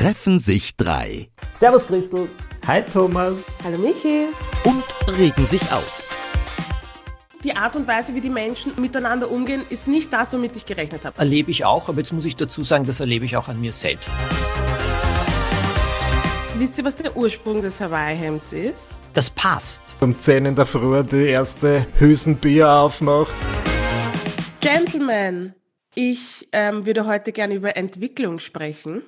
[0.00, 1.28] treffen sich drei.
[1.52, 2.30] Servus Christel.
[2.66, 3.34] Hi Thomas.
[3.62, 4.28] Hallo Michi.
[4.64, 4.82] Und
[5.18, 6.08] regen sich auf.
[7.44, 11.04] Die Art und Weise, wie die Menschen miteinander umgehen, ist nicht das, womit ich gerechnet
[11.04, 11.18] habe.
[11.18, 13.74] Erlebe ich auch, aber jetzt muss ich dazu sagen, das erlebe ich auch an mir
[13.74, 14.10] selbst.
[16.56, 19.02] Wisst ihr, was der Ursprung des Hawaii-Hemds ist?
[19.12, 19.82] Das passt.
[20.00, 23.34] Um 10 in der Früh die erste Hülsenbier aufmacht.
[24.62, 25.54] Gentlemen,
[25.94, 29.02] ich ähm, würde heute gerne über Entwicklung sprechen.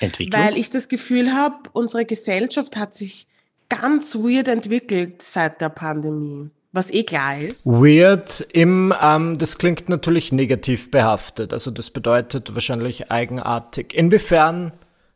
[0.00, 0.42] Entwicklung?
[0.42, 3.26] Weil ich das Gefühl habe, unsere Gesellschaft hat sich
[3.68, 6.50] ganz weird entwickelt seit der Pandemie.
[6.72, 7.66] Was eh klar ist.
[7.66, 11.52] Weird im, ähm, das klingt natürlich negativ behaftet.
[11.52, 13.94] Also das bedeutet wahrscheinlich eigenartig.
[13.94, 14.72] Inwiefern?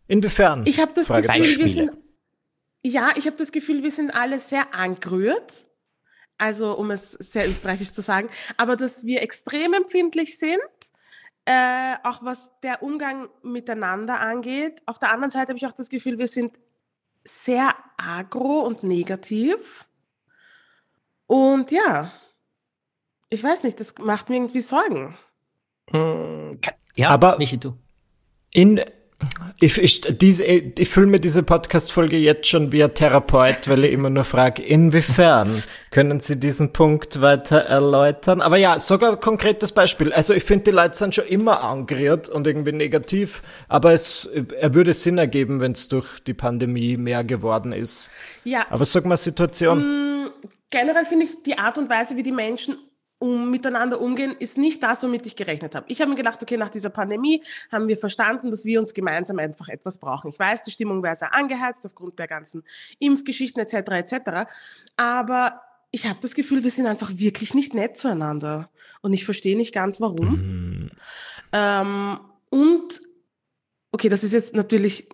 [0.06, 0.62] Inwiefern?
[0.66, 1.90] Ich habe das Gefühl, wir sind,
[2.82, 5.66] ja, ich habe das Gefühl, wir sind alle sehr angerührt.
[6.38, 10.60] Also, um es sehr österreichisch zu sagen, aber dass wir extrem empfindlich sind,
[11.48, 14.82] äh, auch was der Umgang miteinander angeht.
[14.84, 16.60] Auf der anderen Seite habe ich auch das Gefühl, wir sind
[17.24, 19.88] sehr agro und negativ.
[21.24, 22.12] Und ja,
[23.30, 25.16] ich weiß nicht, das macht mir irgendwie Sorgen.
[25.90, 26.60] Hm,
[26.96, 27.78] ja, aber nicht du.
[28.52, 28.84] In
[29.60, 33.92] ich, ich, diese, ich fühle mir diese Podcast-Folge jetzt schon wie ein Therapeut, weil ich
[33.92, 38.40] immer nur frage, inwiefern können Sie diesen Punkt weiter erläutern?
[38.40, 40.12] Aber ja, sogar ein konkretes Beispiel.
[40.12, 44.28] Also ich finde, die Leute sind schon immer angerührt und irgendwie negativ, aber es
[44.60, 48.10] er würde Sinn ergeben, wenn es durch die Pandemie mehr geworden ist.
[48.44, 48.66] Ja.
[48.70, 49.80] Aber sag mal Situation.
[49.80, 50.30] Mm,
[50.70, 52.76] generell finde ich die Art und Weise, wie die Menschen
[53.18, 55.86] um miteinander umgehen, ist nicht das, womit ich gerechnet habe.
[55.88, 59.38] Ich habe mir gedacht, okay, nach dieser Pandemie haben wir verstanden, dass wir uns gemeinsam
[59.38, 60.30] einfach etwas brauchen.
[60.30, 62.62] Ich weiß, die Stimmung wäre sehr angeheizt aufgrund der ganzen
[63.00, 63.74] Impfgeschichten etc.
[63.90, 64.50] etc.
[64.96, 68.70] Aber ich habe das Gefühl, wir sind einfach wirklich nicht nett zueinander.
[69.00, 70.30] Und ich verstehe nicht ganz, warum.
[70.30, 70.90] Mhm.
[71.52, 73.00] Ähm, und
[73.90, 75.08] okay, das ist jetzt natürlich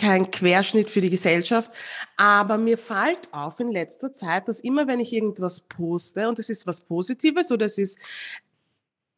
[0.00, 1.70] kein Querschnitt für die Gesellschaft,
[2.16, 6.48] aber mir fällt auf in letzter Zeit, dass immer wenn ich irgendwas poste und es
[6.48, 7.98] ist was Positives oder es ist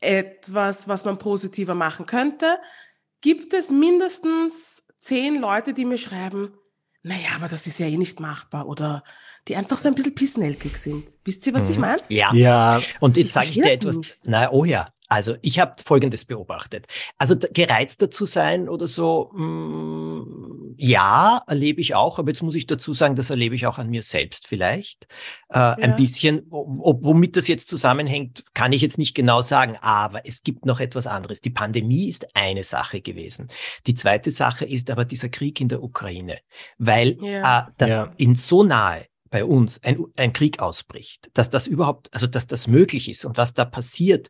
[0.01, 2.59] etwas, was man positiver machen könnte,
[3.21, 6.53] gibt es mindestens zehn Leute, die mir schreiben,
[7.05, 9.05] naja, aber das ist ja eh nicht machbar oder
[9.49, 11.05] die einfach so ein bisschen pissnelkig sind.
[11.25, 11.73] Wisst ihr, was mhm.
[11.73, 12.03] ich meine?
[12.09, 12.33] Ja.
[12.35, 12.83] ja.
[13.01, 13.97] Und jetzt sage ich dir etwas.
[13.97, 14.19] Nicht.
[14.25, 14.92] Na, oh ja.
[15.13, 16.87] Also ich habe Folgendes beobachtet.
[17.19, 22.55] Also gereizter zu sein oder so, mh, mm, ja, erlebe ich auch, aber jetzt muss
[22.55, 25.05] ich dazu sagen, das erlebe ich auch an mir selbst vielleicht.
[25.51, 25.75] Äh, ja.
[25.75, 30.45] Ein bisschen, ob, womit das jetzt zusammenhängt, kann ich jetzt nicht genau sagen, aber es
[30.45, 31.43] gibt noch etwas anderes.
[31.43, 33.49] Die Pandemie ist eine Sache gewesen.
[33.87, 36.39] Die zweite Sache ist aber dieser Krieg in der Ukraine,
[36.79, 37.61] weil ja.
[37.61, 38.15] äh, das ja.
[38.17, 42.69] in so nahe bei uns ein, ein Krieg ausbricht, dass das überhaupt, also dass das
[42.69, 44.29] möglich ist und was da passiert,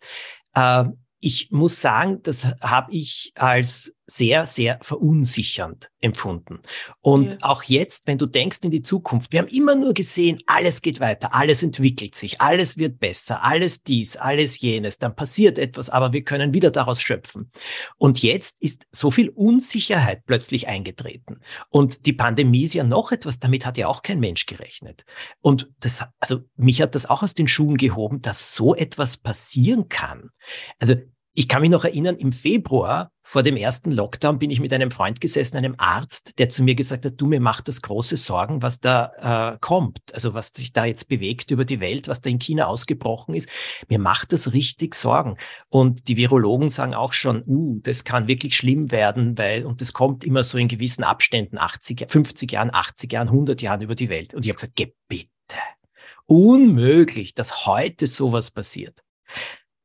[1.20, 6.60] ich muss sagen, das habe ich als sehr, sehr verunsichernd empfunden.
[7.00, 7.38] Und ja.
[7.42, 11.00] auch jetzt, wenn du denkst in die Zukunft, wir haben immer nur gesehen, alles geht
[11.00, 16.12] weiter, alles entwickelt sich, alles wird besser, alles dies, alles jenes, dann passiert etwas, aber
[16.12, 17.50] wir können wieder daraus schöpfen.
[17.96, 21.40] Und jetzt ist so viel Unsicherheit plötzlich eingetreten.
[21.70, 25.04] Und die Pandemie ist ja noch etwas, damit hat ja auch kein Mensch gerechnet.
[25.40, 29.88] Und das, also mich hat das auch aus den Schuhen gehoben, dass so etwas passieren
[29.88, 30.30] kann.
[30.78, 30.94] Also
[31.34, 34.91] ich kann mich noch erinnern, im Februar vor dem ersten Lockdown bin ich mit einem
[34.91, 38.60] Freund gesessen, einem Arzt, der zu mir gesagt hat, du, mir macht das große Sorgen,
[38.60, 42.28] was da äh, kommt, also was sich da jetzt bewegt über die Welt, was da
[42.28, 43.48] in China ausgebrochen ist.
[43.88, 45.37] Mir macht das richtig Sorgen.
[45.69, 49.94] Und die Virologen sagen auch schon, uh, das kann wirklich schlimm werden, weil, und das
[49.94, 54.10] kommt immer so in gewissen Abständen, 80, 50 Jahren, 80 Jahren, 100 Jahren über die
[54.10, 54.34] Welt.
[54.34, 55.28] Und ich habe gesagt, geh bitte.
[56.26, 59.03] Unmöglich, dass heute sowas passiert.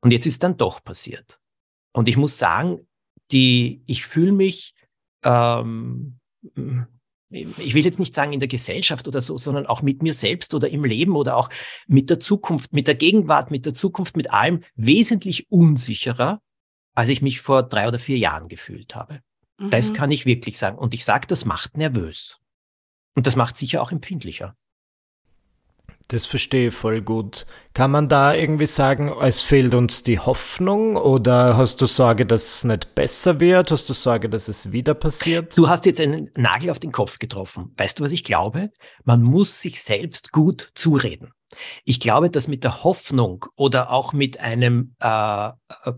[0.02, 1.40] Und jetzt ist dann doch passiert.
[1.94, 2.88] Und ich muss sagen,
[3.32, 4.76] die, ich fühle mich,
[5.24, 6.20] ähm,
[7.30, 10.54] ich will jetzt nicht sagen in der Gesellschaft oder so, sondern auch mit mir selbst
[10.54, 11.50] oder im Leben oder auch
[11.88, 16.42] mit der Zukunft, mit der Gegenwart, mit der Zukunft, mit allem wesentlich unsicherer,
[16.94, 19.20] als ich mich vor drei oder vier Jahren gefühlt habe.
[19.60, 19.72] Mhm.
[19.72, 20.78] Das kann ich wirklich sagen.
[20.78, 22.38] Und ich sage, das macht nervös.
[23.16, 24.56] Und das macht sicher auch empfindlicher.
[26.10, 27.46] Das verstehe ich voll gut.
[27.74, 32.44] Kann man da irgendwie sagen, es fehlt uns die Hoffnung oder hast du Sorge, dass
[32.44, 33.72] es nicht besser wird?
[33.72, 35.58] Hast du Sorge, dass es wieder passiert?
[35.58, 37.74] Du hast jetzt einen Nagel auf den Kopf getroffen.
[37.76, 38.72] Weißt du, was ich glaube?
[39.04, 41.34] Man muss sich selbst gut zureden.
[41.84, 45.52] Ich glaube, dass mit der Hoffnung oder auch mit einem äh,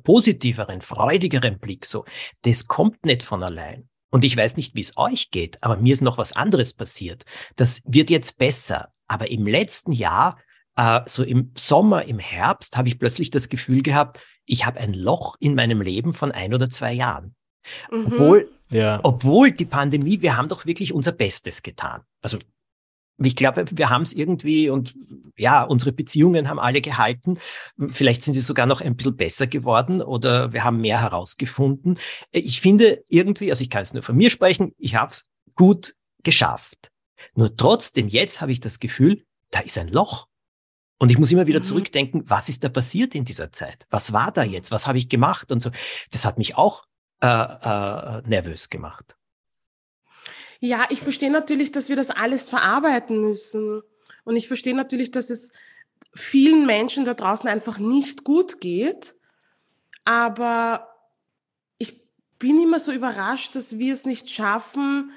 [0.03, 2.05] positiveren, freudigeren Blick so,
[2.41, 3.87] das kommt nicht von allein.
[4.11, 7.25] Und ich weiß nicht, wie es euch geht, aber mir ist noch was anderes passiert.
[7.55, 8.89] Das wird jetzt besser.
[9.09, 10.37] Aber im letzten Jahr,
[10.77, 14.93] äh, so im Sommer, im Herbst, habe ich plötzlich das Gefühl gehabt, ich habe ein
[14.93, 17.35] Loch in meinem Leben von ein oder zwei Jahren.
[17.91, 18.05] Mhm.
[18.07, 18.99] Obwohl Ja.
[19.03, 22.01] Obwohl die Pandemie, wir haben doch wirklich unser Bestes getan.
[22.21, 22.37] Also
[23.21, 24.95] ich glaube, wir haben es irgendwie und
[25.37, 27.37] ja, unsere Beziehungen haben alle gehalten.
[27.89, 31.97] Vielleicht sind sie sogar noch ein bisschen besser geworden oder wir haben mehr herausgefunden.
[32.31, 35.95] Ich finde irgendwie, also ich kann es nur von mir sprechen, ich habe es gut
[36.23, 36.91] geschafft.
[37.35, 40.27] Nur trotzdem, jetzt habe ich das Gefühl, da ist ein Loch.
[40.97, 41.63] Und ich muss immer wieder mhm.
[41.63, 43.87] zurückdenken, was ist da passiert in dieser Zeit?
[43.89, 44.71] Was war da jetzt?
[44.71, 45.51] Was habe ich gemacht?
[45.51, 45.71] Und so.
[46.11, 46.85] Das hat mich auch
[47.21, 49.15] äh, äh, nervös gemacht.
[50.59, 53.81] Ja, ich verstehe natürlich, dass wir das alles verarbeiten müssen.
[54.25, 55.53] Und ich verstehe natürlich, dass es
[56.13, 59.15] vielen Menschen da draußen einfach nicht gut geht.
[60.03, 60.89] Aber
[61.77, 62.01] ich
[62.39, 65.11] bin immer so überrascht, dass wir es nicht schaffen,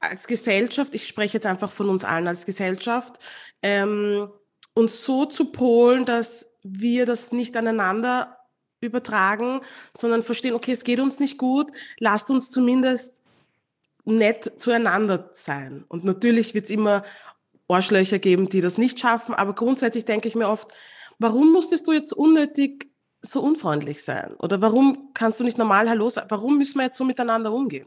[0.00, 3.18] als Gesellschaft, ich spreche jetzt einfach von uns allen als Gesellschaft,
[3.62, 4.30] ähm,
[4.74, 8.38] uns so zu polen, dass wir das nicht aneinander
[8.80, 9.60] übertragen,
[9.96, 13.20] sondern verstehen, okay, es geht uns nicht gut, lasst uns zumindest
[14.04, 15.84] nett zueinander sein.
[15.88, 17.02] Und natürlich wird es immer
[17.68, 20.72] Arschlöcher geben, die das nicht schaffen, aber grundsätzlich denke ich mir oft,
[21.18, 24.34] warum musstest du jetzt unnötig so unfreundlich sein?
[24.38, 26.30] Oder warum kannst du nicht normal Hallo sagen?
[26.30, 27.86] Warum müssen wir jetzt so miteinander umgehen?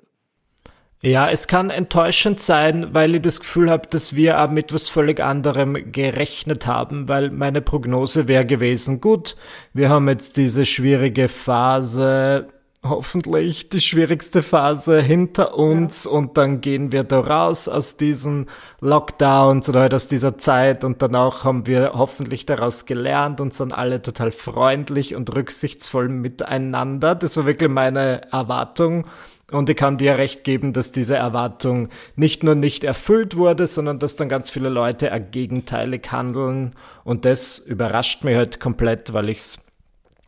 [1.06, 4.88] Ja, es kann enttäuschend sein, weil ich das Gefühl habe, dass wir auch mit was
[4.88, 9.36] völlig anderem gerechnet haben, weil meine Prognose wäre gewesen, gut,
[9.74, 12.48] wir haben jetzt diese schwierige Phase
[12.84, 16.12] hoffentlich die schwierigste Phase hinter uns ja.
[16.12, 18.48] und dann gehen wir da raus aus diesen
[18.80, 23.74] Lockdowns oder halt aus dieser Zeit und danach haben wir hoffentlich daraus gelernt und sind
[23.74, 27.14] alle total freundlich und rücksichtsvoll miteinander.
[27.16, 29.06] Das war wirklich meine Erwartung.
[29.54, 34.00] Und ich kann dir recht geben, dass diese Erwartung nicht nur nicht erfüllt wurde, sondern
[34.00, 36.76] dass dann ganz viele Leute gegenteilig handeln.
[37.04, 39.66] Und das überrascht mich halt komplett, weil ich es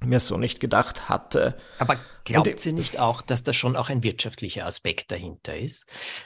[0.04, 1.56] mir so nicht gedacht hatte.
[1.80, 5.86] Aber glaubt und, sie nicht auch, dass da schon auch ein wirtschaftlicher Aspekt dahinter ist?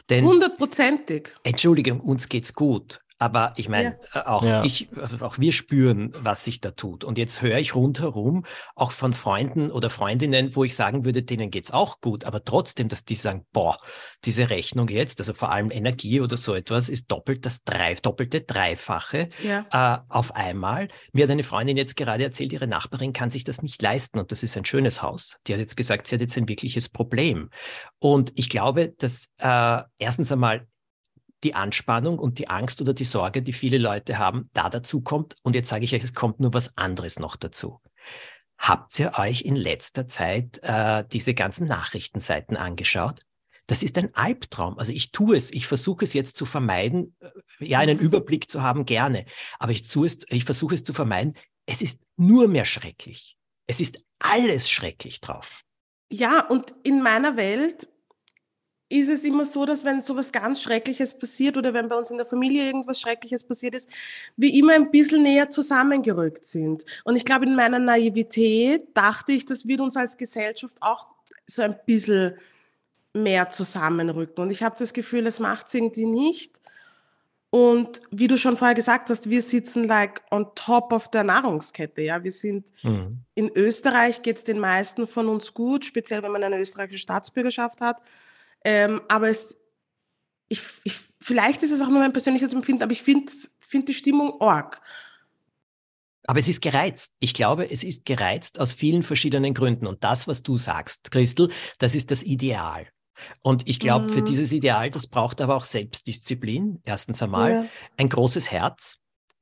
[0.10, 1.30] Denn, hundertprozentig.
[1.44, 3.00] Entschuldigung, uns geht's gut.
[3.20, 4.22] Aber ich meine, ja.
[4.22, 4.64] Äh, auch ja.
[4.64, 7.04] ich, also auch wir spüren, was sich da tut.
[7.04, 8.46] Und jetzt höre ich rundherum
[8.76, 12.24] auch von Freunden oder Freundinnen, wo ich sagen würde, denen geht's auch gut.
[12.24, 13.78] Aber trotzdem, dass die sagen, boah,
[14.24, 18.42] diese Rechnung jetzt, also vor allem Energie oder so etwas, ist doppelt das drei, doppelte,
[18.42, 19.66] dreifache ja.
[19.72, 20.88] äh, auf einmal.
[21.12, 24.18] Mir hat eine Freundin jetzt gerade erzählt, ihre Nachbarin kann sich das nicht leisten.
[24.18, 25.36] Und das ist ein schönes Haus.
[25.46, 27.50] Die hat jetzt gesagt, sie hat jetzt ein wirkliches Problem.
[28.00, 30.68] Und ich glaube, dass äh, erstens einmal
[31.44, 35.36] die Anspannung und die Angst oder die Sorge, die viele Leute haben, da dazu kommt.
[35.42, 37.80] Und jetzt sage ich euch, es kommt nur was anderes noch dazu.
[38.58, 43.22] Habt ihr euch in letzter Zeit äh, diese ganzen Nachrichtenseiten angeschaut?
[43.68, 44.78] Das ist ein Albtraum.
[44.80, 47.16] Also ich tue es, ich versuche es jetzt zu vermeiden,
[47.60, 48.04] ja, einen mhm.
[48.04, 49.26] Überblick zu haben, gerne.
[49.60, 51.36] Aber ich, tue es, ich versuche es zu vermeiden.
[51.66, 53.38] Es ist nur mehr schrecklich.
[53.68, 55.62] Es ist alles schrecklich drauf.
[56.12, 57.88] Ja, und in meiner Welt
[58.90, 62.10] ist es immer so, dass wenn so was ganz Schreckliches passiert oder wenn bei uns
[62.10, 63.88] in der Familie irgendwas Schreckliches passiert ist,
[64.36, 66.84] wir immer ein bisschen näher zusammengerückt sind.
[67.04, 71.08] Und ich glaube, in meiner Naivität dachte ich, das wird uns als Gesellschaft auch
[71.46, 72.34] so ein bisschen
[73.14, 74.44] mehr zusammenrücken.
[74.44, 76.60] Und ich habe das Gefühl, es macht es irgendwie nicht.
[77.52, 82.02] Und wie du schon vorher gesagt hast, wir sitzen like on top of der Nahrungskette.
[82.04, 83.22] Ja, wir sind mhm.
[83.34, 87.82] in Österreich geht es den meisten von uns gut, speziell wenn man eine österreichische Staatsbürgerschaft
[87.82, 87.98] hat.
[88.64, 89.62] Ähm, aber es,
[90.48, 93.94] ich, ich, vielleicht ist es auch nur mein persönliches Empfinden, aber ich finde find die
[93.94, 94.82] Stimmung arg.
[96.28, 97.16] Aber es ist gereizt.
[97.20, 99.88] Ich glaube, es ist gereizt aus vielen verschiedenen Gründen.
[99.88, 102.88] Und das, was du sagst, Christel, das ist das Ideal.
[103.44, 104.10] Und ich glaube, mm.
[104.10, 104.26] für mhm.
[104.26, 107.66] dieses Ideal, das braucht aber auch Selbstdisziplin, erstens einmal, ja.
[107.98, 109.00] ein großes Herz,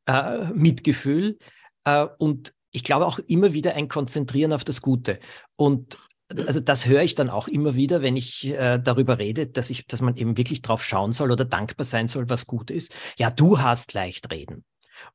[0.07, 1.37] äh, Mitgefühl
[1.85, 5.19] äh, und ich glaube auch immer wieder ein Konzentrieren auf das Gute.
[5.55, 5.97] Und
[6.29, 9.87] also das höre ich dann auch immer wieder, wenn ich äh, darüber rede, dass ich,
[9.87, 12.93] dass man eben wirklich drauf schauen soll oder dankbar sein soll, was gut ist.
[13.17, 14.65] Ja, du hast leicht reden.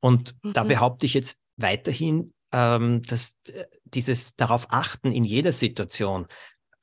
[0.01, 0.53] Und mhm.
[0.53, 6.27] da behaupte ich jetzt weiterhin, ähm, dass äh, dieses darauf achten in jeder Situation,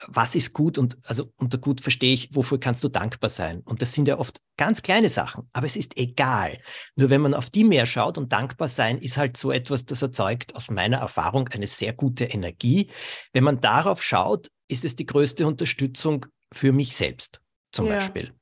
[0.07, 3.61] was ist gut und also unter gut verstehe ich, wofür kannst du dankbar sein?
[3.61, 6.59] Und das sind ja oft ganz kleine Sachen, aber es ist egal.
[6.95, 10.01] Nur wenn man auf die mehr schaut und dankbar sein ist halt so etwas, das
[10.01, 12.89] erzeugt aus meiner Erfahrung eine sehr gute Energie.
[13.33, 17.41] Wenn man darauf schaut, ist es die größte Unterstützung für mich selbst
[17.71, 17.95] zum ja.
[17.95, 18.33] Beispiel.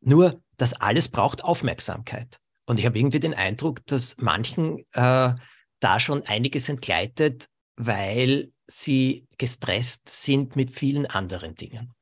[0.00, 2.38] Nur das alles braucht Aufmerksamkeit.
[2.66, 5.34] Und ich habe irgendwie den Eindruck, dass manchen äh,
[5.80, 11.92] da schon einiges entgleitet, weil sie gestresst sind mit vielen anderen Dingen.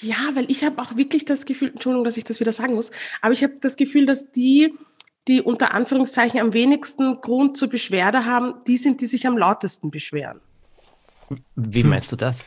[0.00, 2.90] Ja, weil ich habe auch wirklich das Gefühl, Entschuldigung, dass ich das wieder sagen muss,
[3.22, 4.74] aber ich habe das Gefühl, dass die,
[5.28, 9.90] die unter Anführungszeichen am wenigsten Grund zur Beschwerde haben, die sind, die sich am lautesten
[9.90, 10.40] beschweren.
[11.54, 11.90] Wie hm.
[11.90, 12.44] meinst du das?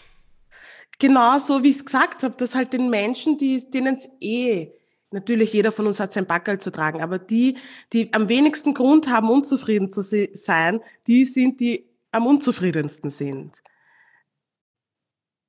[1.00, 4.72] genau so, wie ich es gesagt habe, dass halt den Menschen, die, denen es eh,
[5.12, 7.58] natürlich jeder von uns hat sein Backerl zu tragen, aber die,
[7.94, 11.86] die am wenigsten Grund haben, unzufrieden zu sein, die sind, die
[12.18, 13.62] am unzufriedensten sind.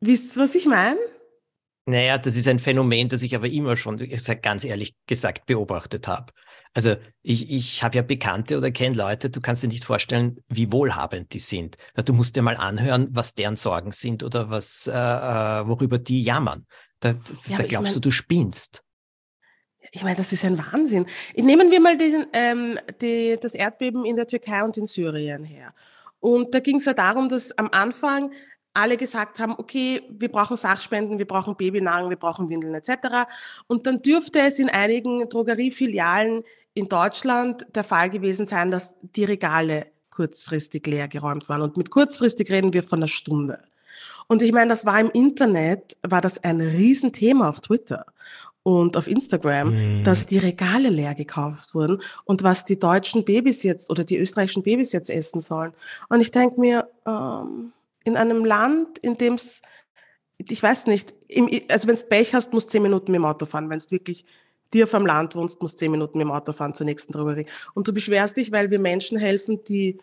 [0.00, 0.98] Wisst ihr, was ich meine?
[1.86, 3.96] Naja, das ist ein Phänomen, das ich aber immer schon,
[4.42, 6.32] ganz ehrlich gesagt, beobachtet habe.
[6.74, 10.70] Also ich, ich habe ja Bekannte oder kenne Leute, du kannst dir nicht vorstellen, wie
[10.70, 11.76] wohlhabend die sind.
[12.04, 16.22] Du musst dir mal anhören, was deren Sorgen sind oder was, äh, äh worüber die
[16.22, 16.66] jammern.
[17.00, 17.14] Da,
[17.46, 18.84] ja, da glaubst ich mein, du, du spinnst.
[19.92, 21.06] Ich meine, das ist ein Wahnsinn.
[21.34, 25.72] Nehmen wir mal diesen, ähm, die, das Erdbeben in der Türkei und in Syrien her.
[26.20, 28.32] Und da ging es ja darum, dass am Anfang
[28.74, 33.28] alle gesagt haben, okay, wir brauchen Sachspenden, wir brauchen Babynahrung, wir brauchen Windeln etc.
[33.66, 36.44] Und dann dürfte es in einigen Drogeriefilialen
[36.74, 41.62] in Deutschland der Fall gewesen sein, dass die Regale kurzfristig leer geräumt waren.
[41.62, 43.62] Und mit kurzfristig reden wir von einer Stunde.
[44.28, 48.06] Und ich meine, das war im Internet, war das ein Riesenthema auf Twitter
[48.68, 50.04] und auf Instagram, mhm.
[50.04, 54.62] dass die Regale leer gekauft wurden und was die deutschen Babys jetzt oder die österreichischen
[54.62, 55.72] Babys jetzt essen sollen.
[56.10, 57.72] Und ich denke mir, ähm,
[58.04, 59.62] in einem Land, in dem es,
[60.36, 63.24] ich weiß nicht, im, also wenn du Pech hast, musst du zehn Minuten mit dem
[63.24, 63.70] Auto fahren.
[63.70, 64.26] Wenn du wirklich
[64.74, 67.46] dir vom Land wohnst, musst du zehn Minuten mit dem Auto fahren zur nächsten Drogerie.
[67.72, 69.98] Und du beschwerst dich, weil wir Menschen helfen, die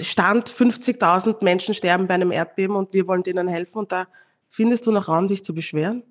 [0.00, 4.06] Stand 50.000 Menschen sterben bei einem Erdbeben und wir wollen denen helfen und da
[4.48, 6.02] findest du noch Raum, dich zu beschweren?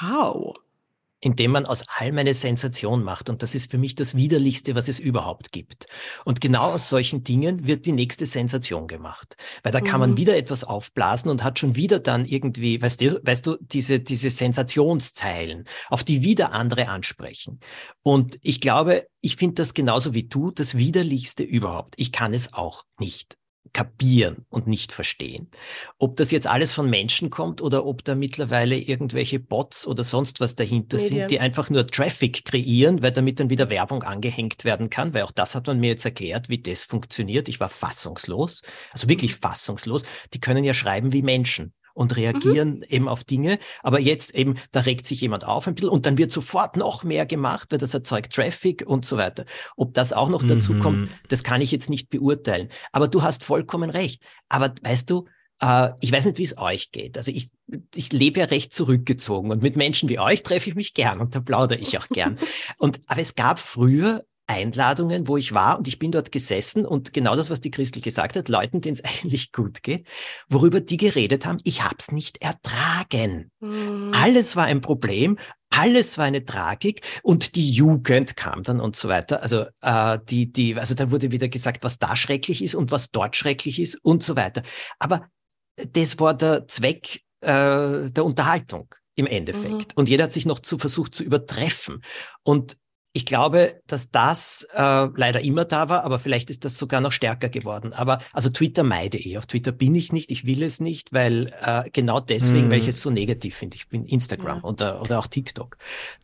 [0.00, 0.56] How?
[1.20, 3.28] Indem man aus allem eine Sensation macht.
[3.28, 5.86] Und das ist für mich das Widerlichste, was es überhaupt gibt.
[6.24, 9.36] Und genau aus solchen Dingen wird die nächste Sensation gemacht.
[9.62, 10.08] Weil da kann mhm.
[10.08, 14.00] man wieder etwas aufblasen und hat schon wieder dann irgendwie, weißt du, weißt du, diese,
[14.00, 17.60] diese Sensationszeilen, auf die wieder andere ansprechen.
[18.02, 21.94] Und ich glaube, ich finde das genauso wie du das Widerlichste überhaupt.
[21.96, 23.39] Ich kann es auch nicht
[23.72, 25.48] kapieren und nicht verstehen.
[25.98, 30.40] Ob das jetzt alles von Menschen kommt oder ob da mittlerweile irgendwelche Bots oder sonst
[30.40, 31.20] was dahinter Medien.
[31.20, 35.22] sind, die einfach nur Traffic kreieren, weil damit dann wieder Werbung angehängt werden kann, weil
[35.22, 37.48] auch das hat man mir jetzt erklärt, wie das funktioniert.
[37.48, 38.62] Ich war fassungslos,
[38.92, 39.40] also wirklich mhm.
[39.40, 40.02] fassungslos.
[40.34, 42.84] Die können ja schreiben wie Menschen und reagieren mhm.
[42.88, 43.58] eben auf Dinge.
[43.82, 47.04] Aber jetzt eben, da regt sich jemand auf ein bisschen und dann wird sofort noch
[47.04, 49.44] mehr gemacht, weil das erzeugt Traffic und so weiter.
[49.76, 50.80] Ob das auch noch dazu mhm.
[50.80, 52.70] kommt, das kann ich jetzt nicht beurteilen.
[52.92, 54.22] Aber du hast vollkommen recht.
[54.48, 55.26] Aber weißt du,
[55.60, 57.18] äh, ich weiß nicht, wie es euch geht.
[57.18, 57.48] Also ich,
[57.94, 61.34] ich lebe ja recht zurückgezogen und mit Menschen wie euch treffe ich mich gern und
[61.34, 62.38] da plaudere ich auch gern.
[62.78, 67.12] Und, aber es gab früher Einladungen, wo ich war und ich bin dort gesessen und
[67.12, 70.06] genau das, was die Christel gesagt hat, Leuten, denen es eigentlich gut geht,
[70.48, 73.50] worüber die geredet haben, ich habe es nicht ertragen.
[73.60, 74.10] Mhm.
[74.12, 75.38] Alles war ein Problem,
[75.70, 79.42] alles war eine Tragik und die Jugend kam dann und so weiter.
[79.42, 83.12] Also äh, die, die, also da wurde wieder gesagt, was da schrecklich ist und was
[83.12, 84.62] dort schrecklich ist und so weiter.
[84.98, 85.28] Aber
[85.76, 89.72] das war der Zweck äh, der Unterhaltung im Endeffekt.
[89.72, 89.94] Mhm.
[89.94, 92.02] Und jeder hat sich noch zu versucht zu übertreffen.
[92.42, 92.76] Und
[93.12, 97.10] ich glaube, dass das äh, leider immer da war, aber vielleicht ist das sogar noch
[97.10, 97.92] stärker geworden.
[97.92, 99.36] Aber also Twitter meide ich.
[99.36, 102.70] Auf Twitter bin ich nicht, ich will es nicht, weil äh, genau deswegen, mm.
[102.70, 102.90] weil ich hm.
[102.90, 103.76] es so negativ finde.
[103.76, 104.64] Ich bin Instagram ja.
[104.64, 105.76] oder, oder auch TikTok.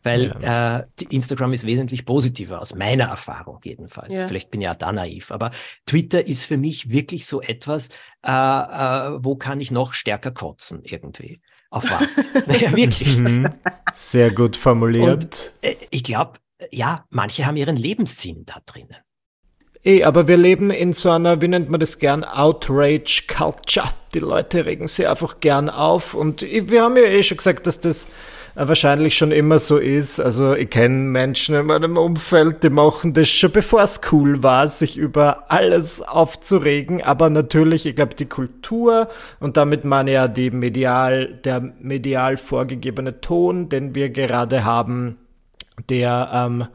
[0.03, 0.79] Weil ja.
[0.79, 4.13] äh, Instagram ist wesentlich positiver, aus meiner Erfahrung jedenfalls.
[4.13, 4.27] Ja.
[4.27, 5.31] Vielleicht bin ich ja da naiv.
[5.31, 5.51] Aber
[5.85, 7.89] Twitter ist für mich wirklich so etwas,
[8.25, 11.41] äh, äh, wo kann ich noch stärker kotzen irgendwie.
[11.69, 12.33] Auf was?
[12.47, 13.17] naja, wirklich.
[13.17, 13.49] Mhm.
[13.93, 15.23] Sehr gut formuliert.
[15.23, 16.39] Und, äh, ich glaube,
[16.71, 18.97] ja, manche haben ihren Lebenssinn da drinnen.
[19.83, 23.87] Eh, aber wir leben in so einer, wie nennt man das gern, Outrage Culture.
[24.13, 27.79] Die Leute regen sich einfach gern auf und wir haben ja eh schon gesagt, dass
[27.79, 28.07] das
[28.55, 30.19] wahrscheinlich schon immer so ist.
[30.19, 34.67] Also ich kenne Menschen in meinem Umfeld, die machen das schon bevor es cool war,
[34.67, 37.03] sich über alles aufzuregen.
[37.03, 39.07] Aber natürlich, ich glaube, die Kultur
[39.39, 45.17] und damit meine ja die medial, der medial vorgegebene Ton, den wir gerade haben,
[45.89, 46.67] der ähm,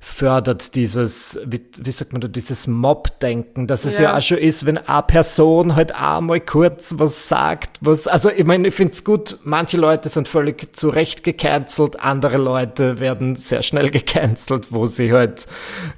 [0.00, 4.04] fördert dieses, wie, wie sagt man da, dieses Mob-Denken, dass es ja.
[4.04, 8.44] ja auch schon ist, wenn eine Person halt einmal kurz was sagt, was, also ich
[8.44, 13.34] meine, ich finde es gut, manche Leute sind völlig zu Recht gecancelt, andere Leute werden
[13.34, 15.46] sehr schnell gecancelt, wo sie halt,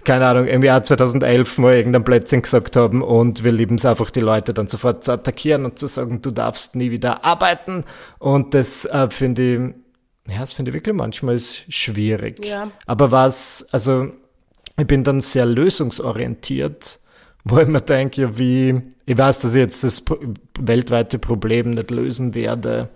[0.05, 4.11] keine Ahnung, im Jahr 2011 mal irgendein Plätzchen gesagt haben und wir lieben es einfach,
[4.11, 7.85] die Leute dann sofort zu attackieren und zu sagen, du darfst nie wieder arbeiten
[8.19, 9.75] und das äh, finde ich
[10.29, 12.45] ja, das finde ich wirklich manchmal ist schwierig.
[12.45, 12.71] Ja.
[12.87, 14.13] Aber was, also
[14.79, 17.01] ich bin dann sehr lösungsorientiert,
[17.45, 20.05] wo ich mir denke, ja, wie, ich weiß, dass ich jetzt das
[20.59, 22.91] weltweite Problem nicht lösen werde,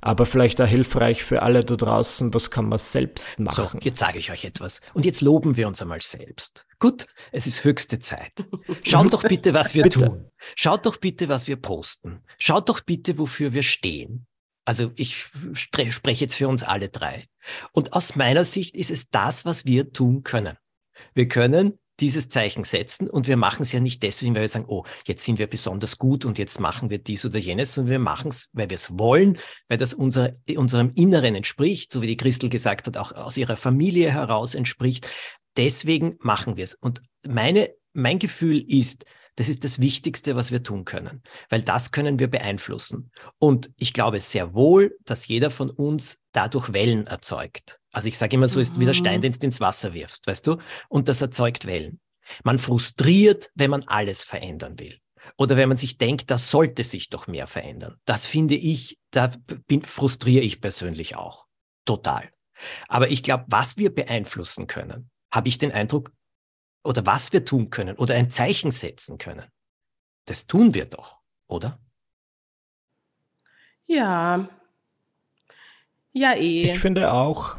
[0.00, 3.68] aber vielleicht auch hilfreich für alle da draußen, was kann man selbst machen.
[3.72, 4.80] So, jetzt sage ich euch etwas.
[4.94, 6.66] Und jetzt loben wir uns einmal selbst.
[6.80, 8.32] Gut, es ist höchste Zeit.
[8.82, 10.00] Schaut doch bitte, was wir bitte.
[10.00, 10.26] tun.
[10.56, 12.20] Schaut doch bitte, was wir posten.
[12.36, 14.26] Schaut doch bitte, wofür wir stehen.
[14.64, 17.26] Also ich spreche jetzt für uns alle drei.
[17.72, 20.56] Und aus meiner Sicht ist es das, was wir tun können.
[21.14, 24.64] Wir können dieses Zeichen setzen und wir machen es ja nicht deswegen, weil wir sagen,
[24.66, 27.98] oh, jetzt sind wir besonders gut und jetzt machen wir dies oder jenes, sondern wir
[27.98, 29.38] machen es, weil wir es wollen,
[29.68, 33.56] weil das unser, unserem Inneren entspricht, so wie die Christel gesagt hat, auch aus ihrer
[33.56, 35.08] Familie heraus entspricht.
[35.56, 36.74] Deswegen machen wir es.
[36.74, 39.04] Und meine, mein Gefühl ist,
[39.36, 43.10] das ist das Wichtigste, was wir tun können, weil das können wir beeinflussen.
[43.38, 47.78] Und ich glaube sehr wohl, dass jeder von uns dadurch Wellen erzeugt.
[47.92, 49.22] Also ich sage immer so, ist wie der Stein, mhm.
[49.22, 50.58] den du ins Wasser wirfst, weißt du?
[50.88, 52.00] Und das erzeugt Wellen.
[52.44, 54.98] Man frustriert, wenn man alles verändern will.
[55.36, 57.96] Oder wenn man sich denkt, da sollte sich doch mehr verändern.
[58.04, 59.30] Das finde ich, da
[59.66, 61.46] bin, frustriere ich persönlich auch.
[61.84, 62.28] Total.
[62.88, 66.12] Aber ich glaube, was wir beeinflussen können, habe ich den Eindruck,
[66.84, 69.46] oder was wir tun können oder ein Zeichen setzen können.
[70.24, 71.78] Das tun wir doch, oder?
[73.86, 74.48] Ja.
[76.12, 76.64] Ja, eh.
[76.64, 77.56] Ich finde auch.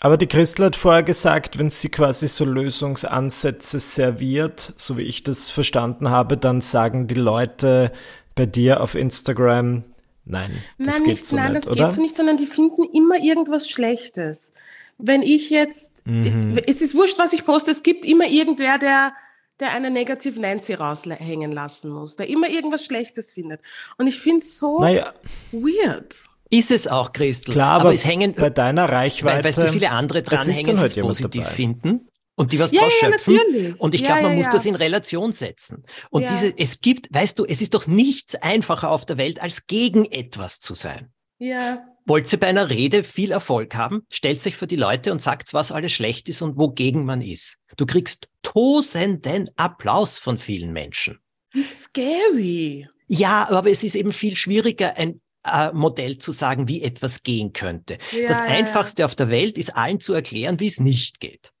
[0.00, 5.22] Aber die Christel hat vorher gesagt, wenn sie quasi so Lösungsansätze serviert, so wie ich
[5.22, 7.90] das verstanden habe, dann sagen die Leute
[8.34, 9.84] bei dir auf Instagram,
[10.24, 11.84] nein, das nein, geht nicht, so nein, nicht, das oder?
[11.84, 14.52] geht so nicht, sondern die finden immer irgendwas Schlechtes
[14.98, 16.58] wenn ich jetzt, mhm.
[16.66, 19.12] es ist wurscht, was ich poste, es gibt immer irgendwer, der,
[19.60, 23.60] der eine Negative Nancy raushängen lassen muss, der immer irgendwas Schlechtes findet.
[23.98, 25.12] Und ich finde es so naja.
[25.52, 26.24] weird.
[26.50, 27.52] Ist es auch, Christel.
[27.52, 29.38] Klar, aber, aber es hängen bei deiner Reichweite.
[29.38, 31.54] Weil, weißt du, viele andere dranhängen, halt die es positiv dabei.
[31.54, 33.36] finden und die was ja, draus ja, schöpfen.
[33.36, 33.80] Natürlich.
[33.80, 35.84] Und ich ja, glaube, man ja, muss das in Relation setzen.
[36.10, 39.66] Und diese, es gibt, weißt du, es ist doch nichts einfacher auf der Welt, als
[39.66, 41.12] gegen etwas zu sein.
[41.38, 41.84] Ja.
[42.06, 44.06] Wollt ihr bei einer Rede viel Erfolg haben?
[44.12, 47.56] Stellt euch vor die Leute und sagt, was alles schlecht ist und wogegen man ist.
[47.78, 51.18] Du kriegst tosenden Applaus von vielen Menschen.
[51.52, 52.88] Wie scary.
[53.06, 57.52] Ja, aber es ist eben viel schwieriger, ein äh, Modell zu sagen, wie etwas gehen
[57.52, 57.96] könnte.
[58.12, 59.06] Ja, das Einfachste ja.
[59.06, 61.53] auf der Welt ist allen zu erklären, wie es nicht geht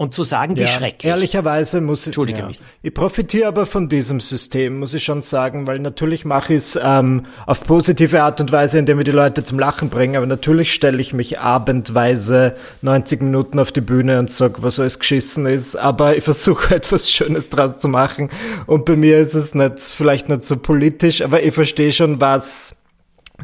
[0.00, 1.10] und zu sagen, wie ja, schrecklich.
[1.10, 2.46] Ehrlicherweise muss ich, Entschuldige ja.
[2.46, 2.58] mich.
[2.80, 6.80] Ich profitiere aber von diesem System, muss ich schon sagen, weil natürlich mache ich es
[6.82, 10.72] ähm, auf positive Art und Weise, indem wir die Leute zum Lachen bringen, aber natürlich
[10.72, 15.76] stelle ich mich abendweise 90 Minuten auf die Bühne und sag, was alles geschissen ist,
[15.76, 18.30] aber ich versuche etwas Schönes draus zu machen
[18.64, 22.76] und bei mir ist es nicht, vielleicht nicht so politisch, aber ich verstehe schon was,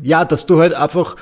[0.00, 1.16] ja, dass du halt einfach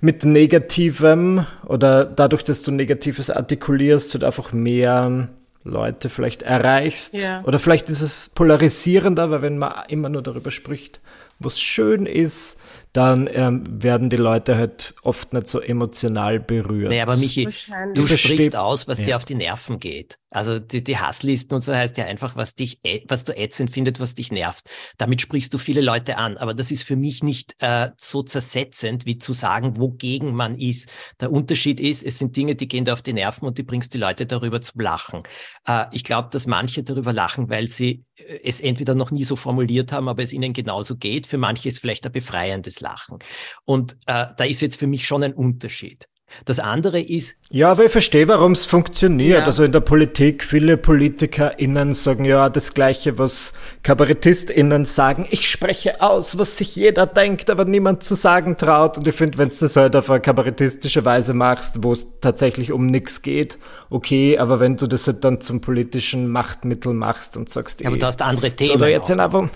[0.00, 5.28] mit Negativem oder dadurch, dass du Negatives artikulierst, halt einfach mehr
[5.64, 7.14] Leute vielleicht erreichst.
[7.14, 7.42] Ja.
[7.44, 11.00] Oder vielleicht ist es polarisierender, weil wenn man immer nur darüber spricht,
[11.38, 12.60] was schön ist,
[12.92, 16.90] dann ähm, werden die Leute halt oft nicht so emotional berührt.
[16.90, 17.48] Nee, aber Michi,
[17.94, 19.04] du sprichst aus, was ja.
[19.04, 20.18] dir auf die Nerven geht.
[20.30, 23.98] Also die, die Hasslisten und so heißt ja einfach, was dich, was du ätzend findet,
[23.98, 24.68] was dich nervt.
[24.98, 26.36] Damit sprichst du viele Leute an.
[26.36, 30.90] Aber das ist für mich nicht äh, so zersetzend, wie zu sagen, wogegen man ist.
[31.20, 33.94] Der Unterschied ist, es sind Dinge, die gehen dir auf die Nerven und die bringst
[33.94, 35.22] die Leute darüber zum Lachen.
[35.66, 39.34] Äh, ich glaube, dass manche darüber lachen, weil sie äh, es entweder noch nie so
[39.34, 41.26] formuliert haben, aber es ihnen genauso geht.
[41.26, 43.18] Für manche ist vielleicht ein befreiendes Lachen.
[43.64, 46.08] Und äh, da ist jetzt für mich schon ein Unterschied.
[46.44, 47.36] Das andere ist.
[47.50, 49.40] Ja, aber ich verstehe, warum es funktioniert.
[49.40, 49.46] Ja.
[49.46, 55.26] Also in der Politik, viele PolitikerInnen sagen ja das Gleiche, was KabarettistInnen sagen.
[55.30, 58.98] Ich spreche aus, was sich jeder denkt, aber niemand zu sagen traut.
[58.98, 62.72] Und ich finde, wenn du das halt auf eine kabarettistische Weise machst, wo es tatsächlich
[62.72, 67.48] um nichts geht, okay, aber wenn du das halt dann zum politischen Machtmittel machst und
[67.48, 68.74] sagst, ja, aber du hast andere Themen.
[68.74, 69.48] Oder jetzt einfach.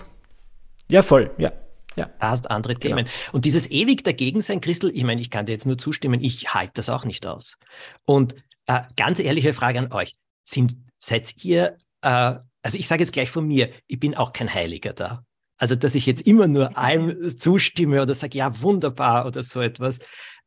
[0.89, 1.51] Ja, voll, ja.
[1.95, 2.09] Ja.
[2.19, 2.97] Hast andere genau.
[2.97, 3.09] Themen.
[3.31, 6.53] Und dieses ewig dagegen sein, Christel, ich meine, ich kann dir jetzt nur zustimmen, ich
[6.53, 7.57] halte das auch nicht aus.
[8.05, 8.35] Und
[8.67, 10.15] äh, ganz ehrliche Frage an euch.
[10.43, 14.53] Sind, seid ihr, äh, also ich sage jetzt gleich von mir, ich bin auch kein
[14.53, 15.23] Heiliger da.
[15.57, 19.99] Also, dass ich jetzt immer nur allem zustimme oder sage, ja, wunderbar oder so etwas.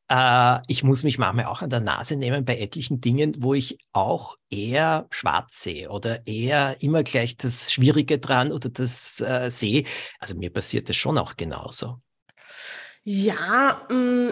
[0.09, 3.79] Äh, ich muss mich manchmal auch an der Nase nehmen bei etlichen Dingen, wo ich
[3.92, 9.85] auch eher schwarz sehe oder eher immer gleich das Schwierige dran oder das äh, sehe.
[10.21, 12.01] Also mir passiert das schon auch genauso.
[13.03, 14.31] Ja, mm,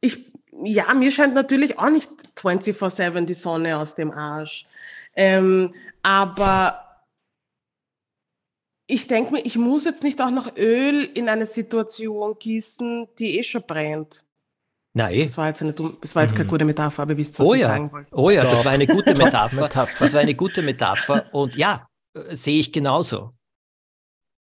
[0.00, 0.32] ich,
[0.64, 4.66] ja, mir scheint natürlich auch nicht 24-7 die Sonne aus dem Arsch.
[5.16, 7.04] Ähm, aber
[8.86, 13.38] ich denke mir, ich muss jetzt nicht auch noch Öl in eine Situation gießen, die
[13.38, 14.24] eh schon brennt.
[14.92, 15.20] Nein.
[15.20, 16.50] Das war jetzt, eine, das war jetzt keine mhm.
[16.50, 17.68] gute Metapher, aber wisst, was oh, ich ja.
[17.68, 18.10] sagen wollte.
[18.12, 19.68] Oh ja, das war eine gute Metapher.
[19.68, 21.32] das war eine gute Metapher.
[21.32, 23.34] Und ja, äh, sehe ich genauso.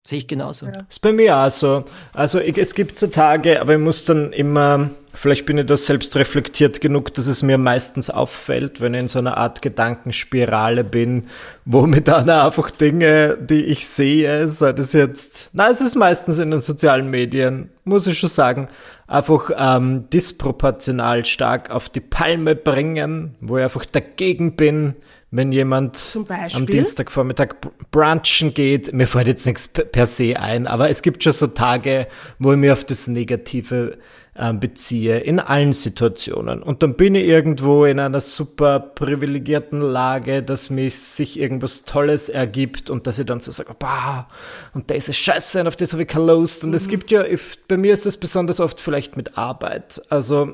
[0.08, 0.68] Sehe ich genauso.
[0.68, 0.86] Ja.
[0.90, 1.84] Ist bei mir auch so.
[2.14, 5.76] Also ich, es gibt so Tage, aber ich muss dann immer, vielleicht bin ich da
[5.76, 10.86] selbst reflektiert genug, dass es mir meistens auffällt, wenn ich in so einer Art Gedankenspirale
[10.86, 11.26] bin,
[11.66, 16.40] wo mir dann einfach Dinge, die ich sehe, sei das jetzt, na, es ist meistens
[16.40, 18.70] in den sozialen Medien, muss ich schon sagen,
[19.08, 24.96] einfach ähm, disproportional stark auf die Palme bringen, wo ich einfach dagegen bin,
[25.30, 26.18] wenn jemand
[26.54, 27.56] am Dienstagvormittag
[27.92, 32.08] brunchen geht, mir fällt jetzt nichts per se ein, aber es gibt schon so Tage,
[32.40, 33.98] wo ich mir auf das Negative
[34.36, 36.64] äh, beziehe, in allen Situationen.
[36.64, 42.30] Und dann bin ich irgendwo in einer super privilegierten Lage, dass mich sich irgendwas Tolles
[42.30, 44.30] ergibt und dass ich dann so sage, bah,
[44.74, 46.64] und das ist scheiße und auf das habe ich keine Lust.
[46.64, 46.76] Und mhm.
[46.78, 47.26] es gibt ja,
[47.68, 50.02] bei mir ist es besonders oft vielleicht mit Arbeit.
[50.08, 50.54] Also,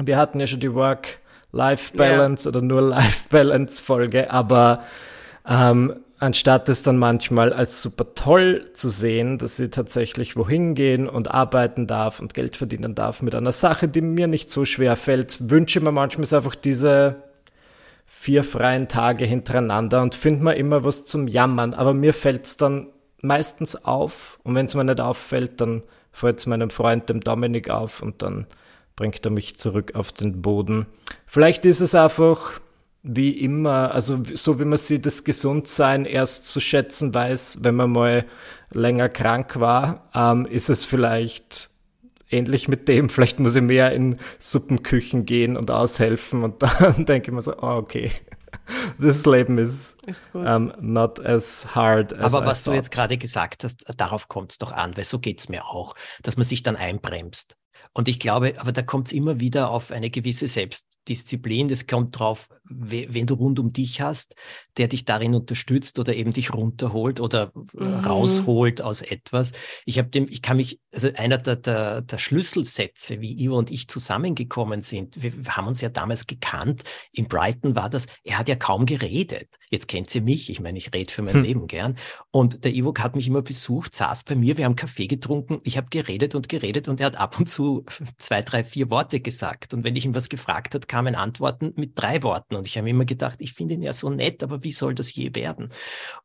[0.00, 1.20] wir hatten ja schon die Work-
[1.52, 2.56] Life Balance yeah.
[2.56, 4.84] oder nur Life Balance Folge, aber
[5.48, 11.08] ähm, anstatt es dann manchmal als super toll zu sehen, dass sie tatsächlich wohin gehen
[11.08, 14.96] und arbeiten darf und Geld verdienen darf mit einer Sache, die mir nicht so schwer
[14.96, 17.16] fällt, wünsche ich mir manchmal einfach diese
[18.06, 21.72] vier freien Tage hintereinander und finde mir immer was zum Jammern.
[21.72, 22.88] Aber mir fällt es dann
[23.22, 25.82] meistens auf und wenn es mir nicht auffällt, dann
[26.12, 28.46] fällt es meinem Freund, dem Dominik, auf und dann
[29.00, 30.84] bringt er mich zurück auf den Boden.
[31.26, 32.60] Vielleicht ist es einfach
[33.02, 37.92] wie immer, also so wie man sieht, das Gesundsein erst zu schätzen weiß, wenn man
[37.92, 38.26] mal
[38.70, 41.70] länger krank war, ähm, ist es vielleicht
[42.28, 43.08] ähnlich mit dem.
[43.08, 47.54] Vielleicht muss ich mehr in Suppenküchen gehen und aushelfen und dann denke ich mir so,
[47.56, 48.10] oh, okay.
[48.98, 53.16] Das Leben ist, ist um, ähm, not as hard as Aber was du jetzt gerade
[53.16, 56.44] gesagt hast, darauf kommt es doch an, weil so geht es mir auch, dass man
[56.44, 57.56] sich dann einbremst.
[57.92, 61.68] Und ich glaube, aber da kommt es immer wieder auf eine gewisse Selbstdisziplin.
[61.68, 64.36] Das kommt drauf, wenn du rund um dich hast,
[64.76, 67.94] der dich darin unterstützt oder eben dich runterholt oder äh, mhm.
[68.04, 69.52] rausholt aus etwas.
[69.84, 73.70] Ich habe dem, ich kann mich, also einer der, der, der Schlüsselsätze, wie Ivo und
[73.70, 76.82] ich zusammengekommen sind, wir, wir haben uns ja damals gekannt.
[77.12, 79.48] In Brighton war das, er hat ja kaum geredet.
[79.70, 81.42] Jetzt kennt sie mich, ich meine, ich rede für mein hm.
[81.42, 81.96] Leben gern.
[82.30, 85.76] Und der Ivo hat mich immer besucht, saß bei mir, wir haben Kaffee getrunken, ich
[85.76, 87.84] habe geredet und geredet und er hat ab und zu
[88.18, 89.74] zwei, drei, vier Worte gesagt.
[89.74, 92.56] Und wenn ich ihm was gefragt hat, kamen Antworten mit drei Worten.
[92.56, 95.14] Und ich habe immer gedacht, ich finde ihn ja so nett, aber wie soll das
[95.14, 95.70] je werden?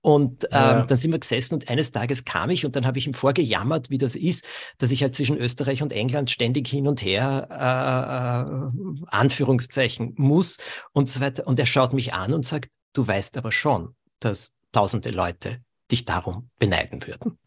[0.02, 0.82] Und ähm, ja.
[0.84, 3.90] dann sind wir gesessen und eines Tages kam ich und dann habe ich ihm vorgejammert,
[3.90, 4.46] wie das ist,
[4.78, 10.58] dass ich halt zwischen Österreich und England ständig hin und her äh, äh, Anführungszeichen muss
[10.94, 11.48] und so weiter.
[11.48, 16.06] Und er schaut mich an und sagt, du weißt aber schon, dass tausende Leute dich
[16.06, 17.38] darum beneiden würden.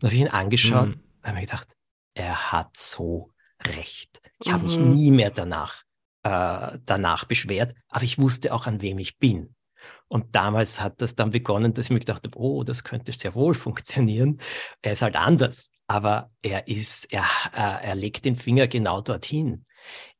[0.00, 0.92] Dann habe ich ihn angeschaut mhm.
[0.92, 1.68] und habe mir gedacht,
[2.14, 3.30] er hat so
[3.64, 4.20] recht.
[4.40, 4.94] Ich habe mich mhm.
[4.94, 5.82] nie mehr danach,
[6.22, 9.54] äh, danach beschwert, aber ich wusste auch, an wem ich bin.
[10.08, 13.34] Und damals hat das dann begonnen, dass ich mir gedacht habe, oh, das könnte sehr
[13.34, 14.40] wohl funktionieren.
[14.82, 17.24] Er ist halt anders, aber er ist, er,
[17.54, 19.64] äh, er legt den Finger genau dorthin.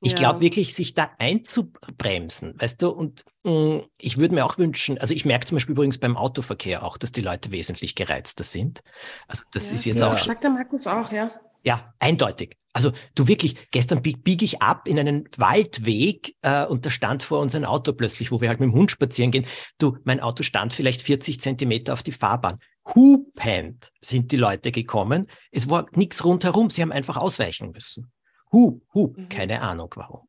[0.01, 0.19] Ich ja.
[0.19, 4.99] glaube wirklich, sich da einzubremsen, weißt du, und mh, mm, ich würde mir auch wünschen,
[4.99, 8.83] also ich merke zum Beispiel übrigens beim Autoverkehr auch, dass die Leute wesentlich gereizter sind.
[9.27, 10.13] Also das ja, ist jetzt ja.
[10.13, 10.19] auch.
[10.19, 11.31] Sagt der Markus auch, ja.
[11.65, 12.57] Ja, eindeutig.
[12.79, 17.25] Also du wirklich, gestern biege bieg ich ab in einen Waldweg äh, und da stand
[17.25, 19.47] vor uns ein Auto plötzlich, wo wir halt mit dem Hund spazieren gehen.
[19.79, 22.55] Du, mein Auto stand vielleicht 40 Zentimeter auf die Fahrbahn.
[22.95, 25.27] Hupend sind die Leute gekommen.
[25.51, 26.71] Es war nichts rundherum.
[26.71, 28.13] Sie haben einfach ausweichen müssen.
[28.53, 29.29] Hup, hup, mhm.
[29.29, 30.29] keine Ahnung warum.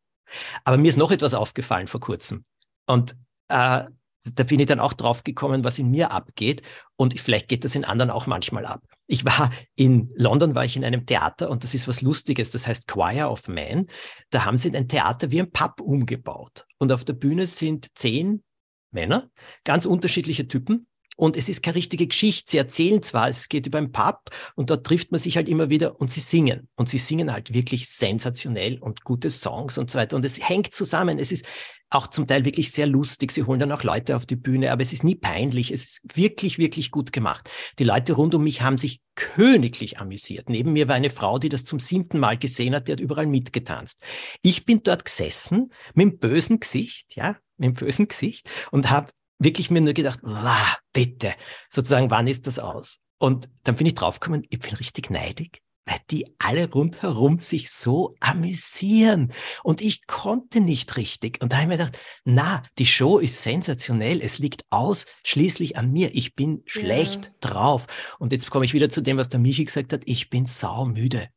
[0.63, 2.45] Aber mir ist noch etwas aufgefallen vor kurzem.
[2.87, 3.15] Und
[3.49, 3.83] äh,
[4.23, 6.61] da bin ich dann auch drauf gekommen, was in mir abgeht.
[6.95, 8.83] Und vielleicht geht das in anderen auch manchmal ab.
[9.07, 12.51] Ich war in London, war ich in einem Theater und das ist was Lustiges.
[12.51, 13.87] Das heißt Choir of Men.
[14.29, 16.65] Da haben sie ein Theater wie ein Pub umgebaut.
[16.77, 18.43] Und auf der Bühne sind zehn
[18.91, 19.29] Männer,
[19.63, 20.87] ganz unterschiedliche Typen.
[21.15, 22.51] Und es ist keine richtige Geschichte.
[22.51, 25.69] Sie erzählen zwar, es geht über ein Pub und dort trifft man sich halt immer
[25.69, 26.69] wieder und sie singen.
[26.75, 30.15] Und sie singen halt wirklich sensationell und gute Songs und so weiter.
[30.15, 31.19] Und es hängt zusammen.
[31.19, 31.45] Es ist
[31.89, 33.31] auch zum Teil wirklich sehr lustig.
[33.31, 35.71] Sie holen dann auch Leute auf die Bühne, aber es ist nie peinlich.
[35.71, 37.49] Es ist wirklich, wirklich gut gemacht.
[37.79, 40.49] Die Leute rund um mich haben sich königlich amüsiert.
[40.49, 43.25] Neben mir war eine Frau, die das zum siebten Mal gesehen hat, die hat überall
[43.25, 43.99] mitgetanzt.
[44.41, 49.11] Ich bin dort gesessen mit dem bösen Gesicht, ja, mit dem bösen Gesicht und habe
[49.39, 51.33] wirklich mir nur gedacht, wow, bitte,
[51.69, 52.99] sozusagen, wann ist das aus?
[53.17, 58.15] Und dann bin ich draufgekommen, ich bin richtig neidig, weil die alle rundherum sich so
[58.19, 59.33] amüsieren.
[59.63, 61.41] Und ich konnte nicht richtig.
[61.41, 64.21] Und da habe ich mir gedacht, na, die Show ist sensationell.
[64.21, 66.13] Es liegt ausschließlich an mir.
[66.13, 67.49] Ich bin schlecht ja.
[67.49, 67.87] drauf.
[68.19, 70.03] Und jetzt komme ich wieder zu dem, was der Michi gesagt hat.
[70.05, 71.27] Ich bin saumüde.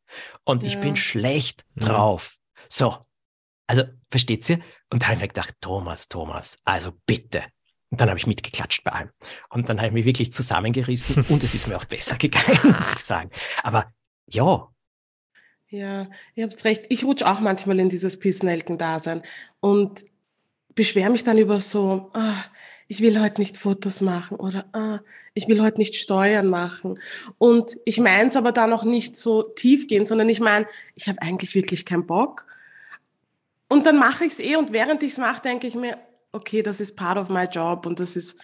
[0.44, 0.68] Und ja.
[0.68, 1.88] ich bin schlecht ja.
[1.88, 2.36] drauf.
[2.68, 2.96] So.
[3.66, 4.60] Also, versteht ihr?
[4.90, 7.44] Und da habe ich mir gedacht, Thomas, Thomas, also bitte,
[7.90, 9.10] Und dann habe ich mitgeklatscht bei allem.
[9.48, 12.92] Und dann habe ich mich wirklich zusammengerissen und es ist mir auch besser gegangen, muss
[12.92, 13.30] ich sagen.
[13.62, 13.90] Aber
[14.34, 14.68] ja.
[15.68, 16.84] Ja, ihr habt recht.
[16.90, 19.22] Ich rutsche auch manchmal in dieses Pissnelken-Dasein
[19.60, 20.04] und
[20.74, 22.44] beschwere mich dann über so, ah,
[22.88, 25.00] ich will heute nicht Fotos machen oder ah,
[25.32, 26.98] ich will heute nicht Steuern machen.
[27.38, 31.08] Und ich meine es aber dann auch nicht so tief gehen, sondern ich meine, ich
[31.08, 32.46] habe eigentlich wirklich keinen Bock.
[33.70, 35.96] Und dann mache ich es eh und während ich es mache, denke ich mir,
[36.32, 38.38] okay, das ist part of my job und das ist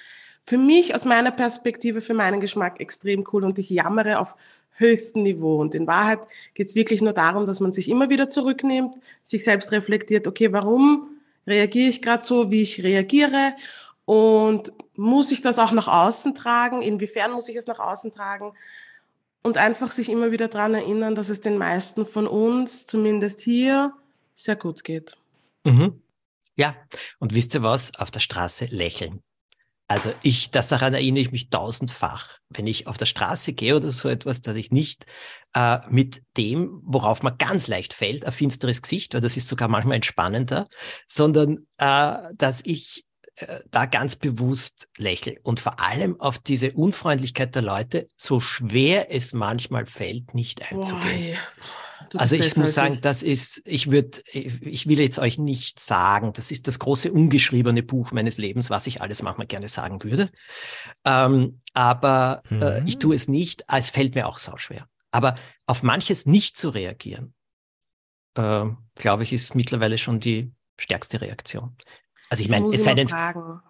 [0.44, 4.34] für mich aus meiner Perspektive, für meinen Geschmack extrem cool und ich jammere auf
[4.78, 5.56] höchstem Niveau.
[5.56, 6.20] Und in Wahrheit
[6.54, 10.52] geht es wirklich nur darum, dass man sich immer wieder zurücknimmt, sich selbst reflektiert, okay,
[10.52, 11.08] warum
[11.46, 13.54] reagiere ich gerade so, wie ich reagiere
[14.04, 16.82] und muss ich das auch nach außen tragen?
[16.82, 18.52] Inwiefern muss ich es nach außen tragen?
[19.42, 23.92] Und einfach sich immer wieder dran erinnern, dass es den meisten von uns, zumindest hier,
[24.34, 25.16] sehr gut geht.
[25.64, 26.02] Mhm.
[26.56, 26.74] Ja,
[27.18, 27.94] und wisst ihr was?
[27.96, 29.20] Auf der Straße lächeln.
[29.88, 33.90] Also ich, das daran erinnere ich mich tausendfach, wenn ich auf der Straße gehe oder
[33.90, 35.06] so etwas, dass ich nicht
[35.54, 39.68] äh, mit dem, worauf man ganz leicht fällt, ein finsteres Gesicht, weil das ist sogar
[39.68, 40.68] manchmal entspannender,
[41.06, 45.36] sondern äh, dass ich äh, da ganz bewusst lächle.
[45.42, 51.34] Und vor allem auf diese Unfreundlichkeit der Leute, so schwer es manchmal fällt, nicht einzugehen.
[51.34, 56.32] Boah, also ich muss sagen, das ist, ich würde, ich will jetzt euch nicht sagen,
[56.32, 60.30] das ist das große ungeschriebene Buch meines Lebens, was ich alles manchmal gerne sagen würde.
[61.04, 62.62] Ähm, aber mhm.
[62.62, 63.00] äh, ich mhm.
[63.00, 64.88] tue es nicht, es fällt mir auch sauschwer.
[65.10, 65.34] Aber
[65.66, 67.34] auf manches nicht zu reagieren,
[68.34, 71.76] äh, glaube ich, ist mittlerweile schon die stärkste Reaktion.
[72.30, 73.08] Also ich meine, es sei denn,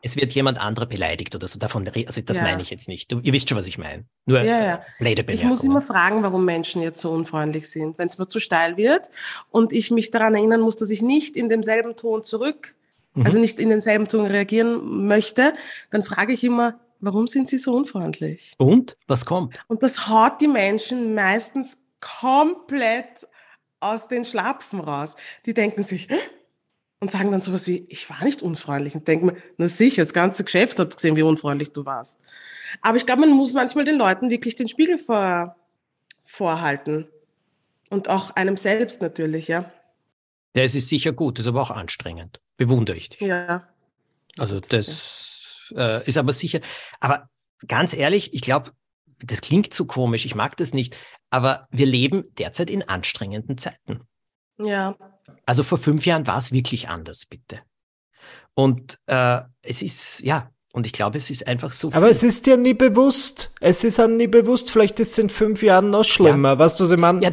[0.03, 2.43] es wird jemand anderer beleidigt oder so davon, also das ja.
[2.43, 3.11] meine ich jetzt nicht.
[3.13, 4.05] Du, ihr wisst schon, was ich meine.
[4.27, 5.25] Nur ja, ja.
[5.29, 7.99] Ich muss immer fragen, warum Menschen jetzt so unfreundlich sind.
[7.99, 9.09] Wenn es mir zu steil wird
[9.51, 12.75] und ich mich daran erinnern muss, dass ich nicht in demselben Ton zurück,
[13.15, 13.27] mhm.
[13.27, 15.53] also nicht in denselben Ton reagieren möchte,
[15.91, 18.55] dann frage ich immer, warum sind sie so unfreundlich?
[18.59, 18.97] Und?
[19.07, 19.57] Was kommt?
[19.69, 23.29] Und das haut die Menschen meistens komplett
[23.81, 25.15] aus den Schlapfen raus.
[25.47, 26.09] Die denken sich,
[27.01, 30.13] und sagen dann sowas wie, ich war nicht unfreundlich und denken mir, na sicher, das
[30.13, 32.19] ganze Geschäft hat gesehen, wie unfreundlich du warst.
[32.83, 35.57] Aber ich glaube, man muss manchmal den Leuten wirklich den Spiegel vor,
[36.27, 37.09] vorhalten.
[37.91, 39.71] Und auch einem selbst natürlich, ja.
[40.55, 42.41] Ja, es ist sicher gut, ist aber auch anstrengend.
[42.57, 43.21] Bewundere ich dich.
[43.21, 43.69] Ja.
[44.37, 46.61] Also das äh, ist aber sicher,
[47.01, 47.29] aber
[47.67, 48.73] ganz ehrlich, ich glaube,
[49.21, 50.99] das klingt zu komisch, ich mag das nicht,
[51.31, 54.01] aber wir leben derzeit in anstrengenden Zeiten.
[54.59, 54.97] Ja.
[55.47, 57.61] Also vor fünf Jahren war es wirklich anders, bitte.
[58.55, 61.91] Und äh, es ist, ja, und ich glaube, es ist einfach so.
[61.93, 63.53] Aber es ist dir nie bewusst.
[63.61, 64.71] Es ist einem nie bewusst.
[64.71, 66.51] Vielleicht ist es in fünf Jahren noch schlimmer.
[66.51, 66.59] Ja.
[66.59, 67.23] Weißt du, was ich meine?
[67.23, 67.31] Ja,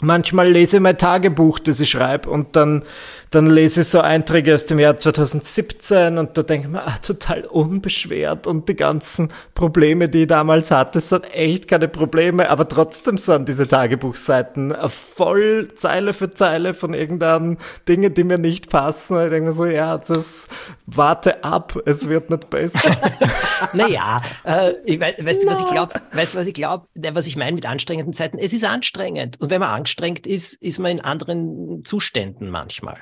[0.00, 2.84] Manchmal lese ich mein Tagebuch, das ich schreibe, und dann
[3.30, 6.98] dann lese ich so Einträge aus dem Jahr 2017 und da denke ich mir, ah,
[7.00, 12.66] total unbeschwert und die ganzen Probleme, die ich damals hatte, sind echt keine Probleme, aber
[12.66, 19.22] trotzdem sind diese Tagebuchseiten voll Zeile für Zeile von irgendeinen Dingen, die mir nicht passen.
[19.22, 20.48] Ich denke mir so, ja, das
[20.86, 22.96] warte ab, es wird nicht besser.
[23.72, 25.94] naja, äh, ich weiß, weißt du, was ich glaube?
[26.12, 26.86] Weißt du, was ich glaube?
[27.12, 28.38] Was ich meine mit anstrengenden Zeiten?
[28.38, 29.40] Es ist anstrengend.
[29.40, 33.00] Und wenn man angestrengt ist, ist man in anderen Zuständen manchmal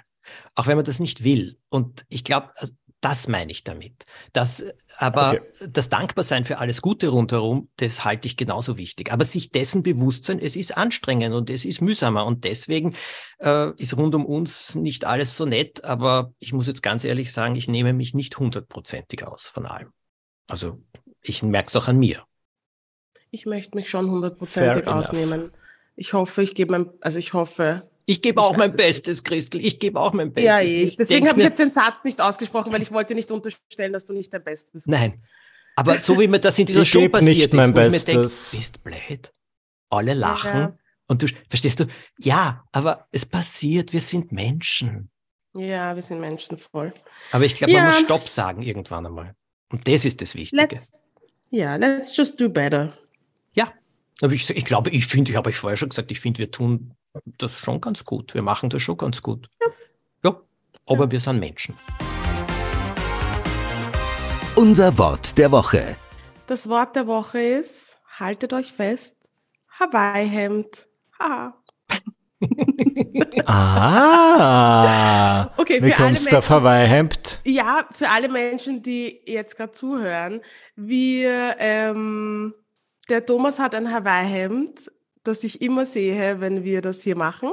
[0.55, 1.59] auch wenn man das nicht will.
[1.69, 4.05] Und ich glaube, also das meine ich damit.
[4.33, 4.65] Das,
[4.99, 5.41] aber okay.
[5.71, 9.13] das Dankbarsein für alles Gute rundherum, das halte ich genauso wichtig.
[9.13, 12.97] Aber sich dessen bewusst sein, es ist anstrengend und es ist mühsamer und deswegen
[13.39, 15.85] äh, ist rund um uns nicht alles so nett.
[15.85, 19.93] Aber ich muss jetzt ganz ehrlich sagen, ich nehme mich nicht hundertprozentig aus von allem.
[20.49, 20.83] Also
[21.23, 22.25] ich merke es auch an mir.
[23.31, 25.53] Ich möchte mich schon hundertprozentig ausnehmen.
[25.95, 29.63] Ich hoffe, ich gebe mein, also ich hoffe, ich gebe auch mein Bestes, Christel.
[29.63, 30.49] Ich gebe auch mein Bestes.
[30.49, 30.97] Ja, ich.
[30.97, 34.15] Deswegen habe ich jetzt den Satz nicht ausgesprochen, weil ich wollte nicht unterstellen, dass du
[34.15, 34.89] nicht dein Bestes bist.
[34.89, 35.23] Nein.
[35.77, 38.07] Aber so wie mir das in dieser ich Show passiert nicht mein ist, Bestes.
[38.07, 38.29] ich mir denke,
[38.63, 39.35] bist blöd.
[39.91, 40.59] Alle lachen.
[40.59, 40.79] Ja.
[41.07, 41.85] Und du, verstehst du?
[42.19, 43.93] Ja, aber es passiert.
[43.93, 45.11] Wir sind Menschen.
[45.55, 46.95] Ja, wir sind Menschen voll.
[47.31, 47.83] Aber ich glaube, ja.
[47.83, 49.35] man muss Stopp sagen irgendwann einmal.
[49.71, 50.63] Und das ist das Wichtige.
[50.63, 51.03] Let's,
[51.51, 52.97] ja, let's just do better.
[53.53, 53.71] Ja.
[54.23, 56.51] Aber ich, ich glaube, ich finde, ich habe euch vorher schon gesagt, ich finde, wir
[56.51, 56.95] tun
[57.25, 58.35] das schon ganz gut.
[58.35, 59.49] Wir machen das schon ganz gut.
[59.61, 59.69] Ja,
[60.25, 60.41] ja
[60.87, 61.11] aber ja.
[61.13, 61.75] wir sind Menschen.
[64.55, 65.97] Unser Wort der Woche.
[66.47, 69.17] Das Wort der Woche ist, haltet euch fest,
[69.79, 70.89] Hawaii-Hemd.
[71.19, 71.55] Haha.
[73.47, 74.89] ah.
[75.57, 77.41] Okay, Wie kommst du auf Hawaii-Hemd?
[77.45, 80.41] Ja, für alle Menschen, die jetzt gerade zuhören,
[80.75, 82.55] wir, ähm,
[83.09, 84.91] der Thomas hat ein Hawaii-Hemd
[85.29, 87.53] das ich immer sehe, wenn wir das hier machen.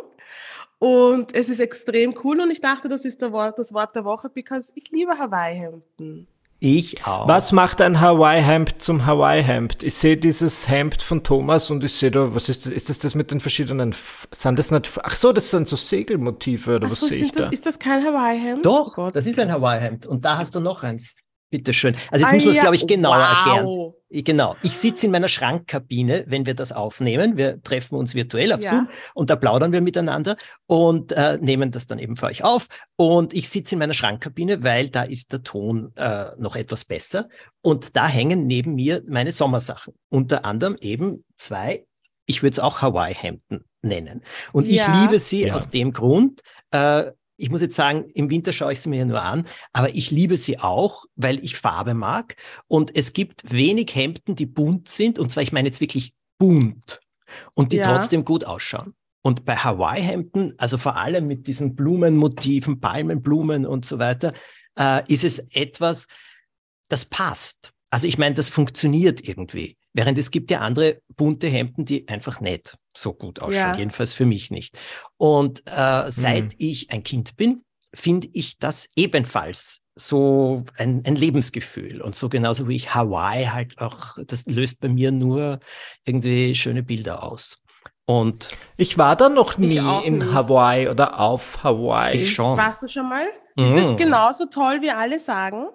[0.79, 4.29] Und es ist extrem cool und ich dachte, das ist Wort, das Wort der Woche,
[4.29, 6.27] because ich liebe Hawaii-Hemden.
[6.59, 7.27] Ich auch.
[7.27, 9.83] Was macht ein Hawaii-Hemd zum Hawaii-Hemd?
[9.83, 12.71] Ich sehe dieses Hemd von Thomas und ich sehe da, was ist das?
[12.71, 15.75] Ist das das mit den verschiedenen, F sind das nicht, ach so, das sind so
[15.75, 17.49] Segelmotive oder Ach was so, sehe ich das, da?
[17.49, 18.65] ist das kein Hawaii-Hemd?
[18.65, 19.15] Doch, Oh Gott.
[19.15, 20.05] das ist ein Hawaii-Hemd.
[20.07, 21.15] Und da hast du noch eins.
[21.51, 21.95] Bitteschön.
[22.09, 23.29] Also jetzt Ah muss man es, ja, glaube ich, genauer wow.
[23.29, 23.93] erklären.
[24.15, 24.55] Ich- Genau.
[24.63, 27.35] Ich sitze in meiner Schrankkabine, wenn wir das aufnehmen.
[27.37, 28.69] Wir treffen uns virtuell auf Ja.
[28.69, 32.67] Zoom und da plaudern wir miteinander und äh, nehmen das dann eben für euch auf.
[32.95, 37.27] Und ich sitze in meiner Schrankkabine, weil da ist der Ton äh, noch etwas besser.
[37.61, 39.93] Und da hängen neben mir meine Sommersachen.
[40.09, 41.85] Unter anderem eben zwei,
[42.25, 44.23] ich würde es auch Hawaii-Hemden nennen.
[44.53, 45.01] Und ich Ja.
[45.03, 45.55] liebe sie Ja.
[45.55, 49.05] aus dem Grund, äh, ich muss jetzt sagen, im Winter schaue ich sie mir ja
[49.05, 52.35] nur an, aber ich liebe sie auch, weil ich Farbe mag.
[52.67, 56.99] Und es gibt wenig Hemden, die bunt sind, und zwar, ich meine jetzt wirklich bunt
[57.55, 57.91] und die Ja.
[57.91, 58.93] trotzdem gut ausschauen.
[59.21, 64.33] Und bei Hawaii-Hemden, also vor allem mit diesen Blumenmotiven, Palmenblumen und so weiter,
[64.77, 66.07] äh, ist es etwas,
[66.89, 67.71] das passt.
[67.89, 69.77] Also ich meine, das funktioniert irgendwie.
[69.93, 73.75] Während es gibt ja andere bunte Hemden, die einfach nicht so gut ausschauen, Ja.
[73.77, 74.77] jedenfalls für mich nicht.
[75.17, 82.01] Und äh, seit ich ein Kind bin, finde ich das ebenfalls so ein, ein Lebensgefühl.
[82.01, 85.59] Und so genauso wie ich Hawaii halt auch, das löst bei mir nur
[86.05, 87.59] irgendwie schöne Bilder aus.
[88.07, 90.33] Und Ich war da noch nie in nicht.
[90.33, 92.17] Hawaii oder auf Hawaii.
[92.17, 92.57] ich schon.
[92.57, 93.25] Warst du schon mal?
[93.55, 93.77] Ist Mhm.
[93.81, 95.67] es genauso toll, wie alle sagen?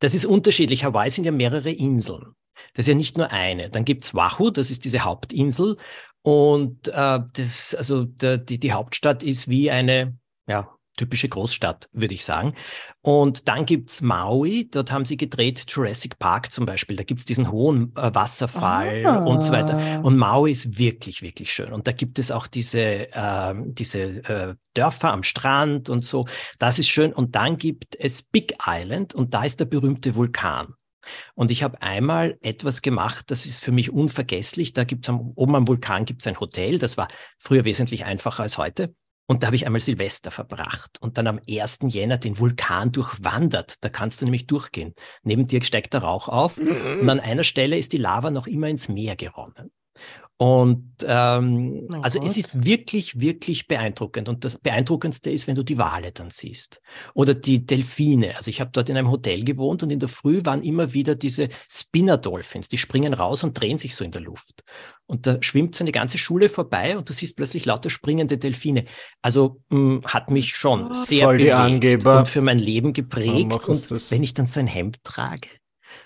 [0.00, 0.84] Das ist unterschiedlich.
[0.84, 2.34] Hawaii sind ja mehrere Inseln.
[2.74, 3.70] Das ist ja nicht nur eine.
[3.70, 5.76] Dann gibt's Oahu, das ist diese Hauptinsel.
[6.22, 12.14] Und äh, das, also der, die, die Hauptstadt ist wie eine ja, typische Großstadt, würde
[12.14, 12.54] ich sagen.
[13.00, 16.96] Und dann gibt's Maui, dort haben sie gedreht, Jurassic Park zum Beispiel.
[16.96, 19.24] Da gibt's diesen hohen äh, Wasserfall Ah.
[19.24, 20.04] und so weiter.
[20.04, 21.72] Und Maui ist wirklich, wirklich schön.
[21.72, 26.26] Und da gibt es auch diese, ähm, diese äh, Dörfer am Strand und so.
[26.58, 27.12] Das ist schön.
[27.12, 30.74] Und dann gibt es Big Island und da ist der berühmte Vulkan.
[31.34, 34.72] Und ich habe einmal etwas gemacht, das ist für mich unvergesslich.
[34.72, 38.58] Da gibt's am, oben am Vulkan gibt's ein Hotel, das war früher wesentlich einfacher als
[38.58, 38.94] heute.
[39.26, 41.78] Und da habe ich einmal Silvester verbracht und dann am 1.
[41.86, 43.76] Jänner den Vulkan durchwandert.
[43.82, 44.94] Da kannst du nämlich durchgehen.
[45.22, 48.68] Neben dir steigt der Rauch auf und an einer Stelle ist die Lava noch immer
[48.68, 49.70] ins Meer geronnen.
[50.42, 54.28] Und ähm, Mein also es ist wirklich, wirklich beeindruckend.
[54.28, 56.80] Und das Beeindruckendste ist, wenn du die Wale dann siehst.
[57.14, 58.36] Oder die Delfine.
[58.36, 61.14] Also ich habe dort in einem Hotel gewohnt und in der Früh waren immer wieder
[61.14, 62.66] diese Spinner-Dolphins.
[62.66, 64.64] Die springen raus und drehen sich so in der Luft.
[65.06, 68.86] Und da schwimmt so eine ganze Schule vorbei und du siehst plötzlich lauter springende Delfine.
[69.20, 73.52] Also mh, hat mich schon Oh, sehr bewegt und für mein Leben geprägt.
[73.68, 75.46] Und wenn ich dann so ein Hemd trage,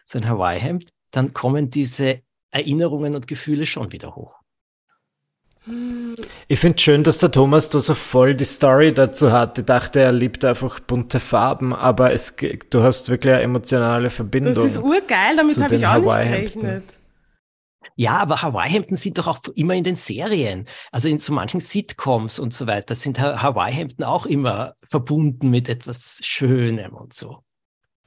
[0.05, 4.40] so ein Hawaii-Hemd, dann kommen diese Erinnerungen und Gefühle schon wieder hoch.
[6.46, 9.59] Ich finde schön, dass der Thomas da so voll die Story dazu hat.
[9.59, 12.37] Ich dachte, er liebt einfach bunte Farben, aber es,
[12.70, 14.54] du hast wirklich eine emotionale Verbindung.
[14.54, 16.85] Das ist urgeil, damit zu habe ich den auch nicht gerechnet.
[17.96, 20.66] Ja, aber Hawaii-Hemden sind doch auch immer in den Serien.
[20.92, 25.68] Also in so manchen Sitcoms und so weiter sind Ha- Hawaii-Hemden auch immer verbunden mit
[25.68, 27.42] etwas Schönem und so.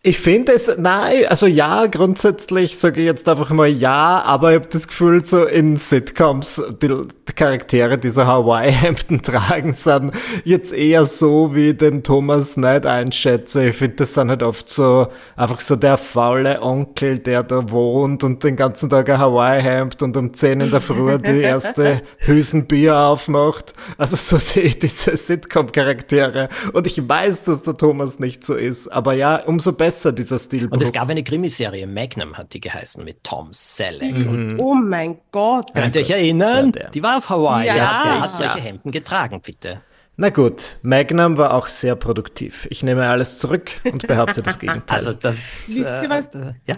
[0.01, 4.55] Ich finde es, nein, also ja, grundsätzlich sage ich jetzt einfach mal ja, aber ich
[4.55, 10.13] habe das Gefühl, so in Sitcoms, die, die Charaktere, die so Hawaii-Hemden tragen, sind
[10.45, 13.67] jetzt eher so, wie den Thomas nicht einschätze.
[13.67, 18.23] Ich finde, das sind halt oft so, einfach so der faule Onkel, der da wohnt
[18.23, 22.95] und den ganzen Tag ein Hawaii-Hemd und um 10 in der Früh die erste Hülsenbier
[22.95, 23.73] aufmacht.
[23.97, 26.47] Also so sehe ich diese Sitcom-Charaktere.
[26.71, 30.77] Und ich weiß, dass der Thomas nicht so ist, aber ja, umso besser dieser Stilbruch.
[30.77, 34.15] Und es gab eine Krimiserie, Magnum hat die geheißen, mit Tom Selleck.
[34.27, 35.73] Und Oh mein Gott.
[35.73, 36.71] könnt ihr euch erinnern?
[36.75, 37.67] Ja, die war auf Hawaii.
[37.67, 37.75] Ja.
[37.75, 39.81] Ja, hat solche Hemden getragen, bitte.
[40.17, 42.67] Na gut, Magnum war auch sehr produktiv.
[42.69, 44.83] Ich nehme alles zurück und behaupte das Gegenteil.
[44.97, 45.65] Also das.
[45.67, 46.75] Wisst ihr, was- äh, ja?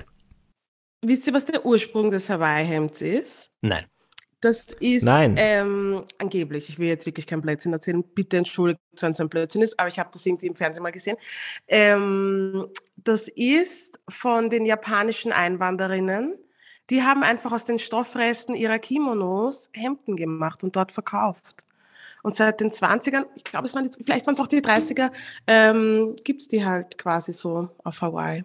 [1.03, 3.53] Wisst ihr, was der Ursprung des Hawaii-Hemds ist?
[3.61, 3.85] Nein.
[4.41, 5.35] Das ist Nein.
[5.37, 9.61] Ähm, angeblich, ich will jetzt wirklich kein Blödsinn erzählen, bitte entschuldigt, wenn es ein Blödsinn
[9.61, 11.17] ist, aber ich habe das irgendwie im Fernsehen mal gesehen.
[11.67, 12.65] Ähm,
[12.97, 16.37] das ist von den japanischen Einwanderinnen,
[16.89, 21.65] die haben einfach aus den Stoffresten ihrer Kimonos Hemden gemacht und dort verkauft.
[22.23, 25.11] Und seit den 20ern, ich glaube, es waren die, vielleicht waren es auch die 30er,
[25.47, 28.43] ähm, gibt's die halt quasi so auf Hawaii.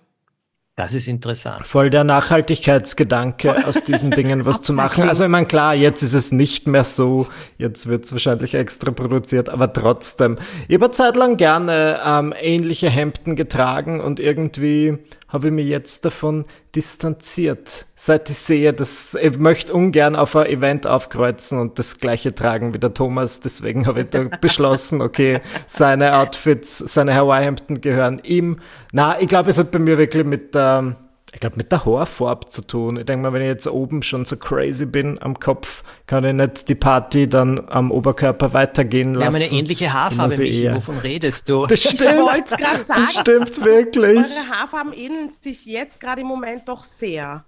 [0.79, 1.67] Das ist interessant.
[1.67, 5.09] Voll der Nachhaltigkeitsgedanke, aus diesen Dingen was zu machen.
[5.09, 8.91] Also ich meine, klar, jetzt ist es nicht mehr so, jetzt wird es wahrscheinlich extra
[8.91, 10.37] produziert, aber trotzdem.
[10.69, 14.99] Ich habe eine Zeit lang gerne ähm, ähnliche Hemden getragen und irgendwie
[15.29, 17.87] habe ich mich jetzt davon distanziert.
[17.97, 22.75] Seit ich sehe, dass ich möchte ungern auf ein Event aufkreuzen und das gleiche tragen
[22.75, 23.41] wie der Thomas.
[23.41, 28.61] Deswegen habe ich da beschlossen, okay, seine Outfits, seine Hawaii-Hemden gehören ihm.
[28.93, 30.97] Na, ich glaube, es hat bei mir wirklich mit der, ähm,
[31.37, 32.97] ich glaube, mit der Haarfarbe zu tun.
[32.97, 36.33] Ich denke mal, wenn ich jetzt oben schon so crazy bin am Kopf, kann ich
[36.33, 39.35] nicht die Party dann am Oberkörper weitergehen lassen.
[39.35, 40.75] Wir haben eine ähnliche Haarfarbe, Michi.
[40.75, 41.67] Wovon redest du?
[41.67, 42.01] Das stimmt.
[42.39, 44.17] Ich sagen, das stimmt wirklich.
[44.17, 47.45] Eure Haarfarben ähneln sich jetzt gerade im Moment doch sehr.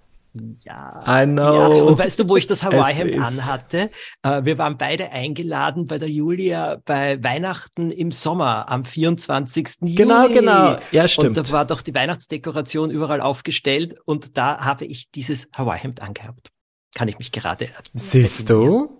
[0.64, 1.02] Ja.
[1.06, 1.42] I know.
[1.42, 1.66] Ja.
[1.84, 3.90] Und weißt du, wo ich das Hawaii-Hemd anhatte?
[4.22, 9.78] Äh, wir waren beide eingeladen bei der Julia bei Weihnachten im Sommer am 24.
[9.80, 10.34] Genau, Juli.
[10.34, 10.76] genau.
[10.92, 11.38] Ja, stimmt.
[11.38, 16.50] Und da war doch die Weihnachtsdekoration überall aufgestellt und da habe ich dieses Hawaii-Hemd angehabt.
[16.94, 18.98] Kann ich mich gerade Siehst du?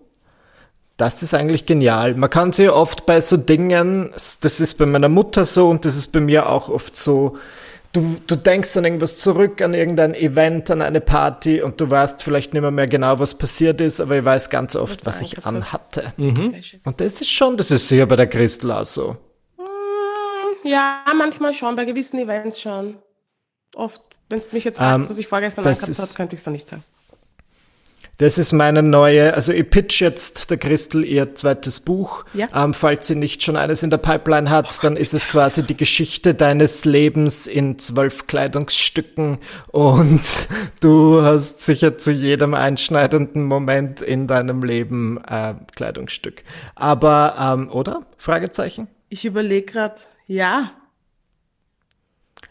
[0.98, 2.14] Das ist eigentlich genial.
[2.14, 5.96] Man kann sie oft bei so Dingen, das ist bei meiner Mutter so und das
[5.96, 7.36] ist bei mir auch oft so,
[7.92, 12.22] du, du denkst an irgendwas zurück, an irgendein Event, an eine Party und du weißt
[12.22, 15.22] vielleicht nicht mehr, mehr genau, was passiert ist, aber ich weiß ganz oft, was, was
[15.22, 16.12] ich anhatte.
[16.16, 16.54] Mhm.
[16.84, 19.16] Und das ist schon, das ist sicher bei der Christel auch so.
[19.56, 22.98] Mm, ja, manchmal schon, bei gewissen Events schon.
[23.74, 26.44] Oft, wenn es mich jetzt fragst, ähm, was ich vorgestern angehabt habe, könnte ich es
[26.44, 26.84] dann nicht sagen.
[28.18, 32.24] Das ist meine neue, also ich pitch jetzt der Christel ihr zweites Buch.
[32.34, 32.48] Ja.
[32.52, 35.62] Ähm, falls sie nicht schon eines in der Pipeline hat, oh, dann ist es quasi
[35.62, 39.38] die Geschichte deines Lebens in zwölf Kleidungsstücken
[39.68, 40.20] und
[40.80, 46.42] du hast sicher zu jedem einschneidenden Moment in deinem Leben äh, Kleidungsstück.
[46.74, 48.02] Aber, ähm, oder?
[48.16, 48.88] Fragezeichen?
[49.10, 49.94] Ich überlege gerade,
[50.26, 50.72] ja,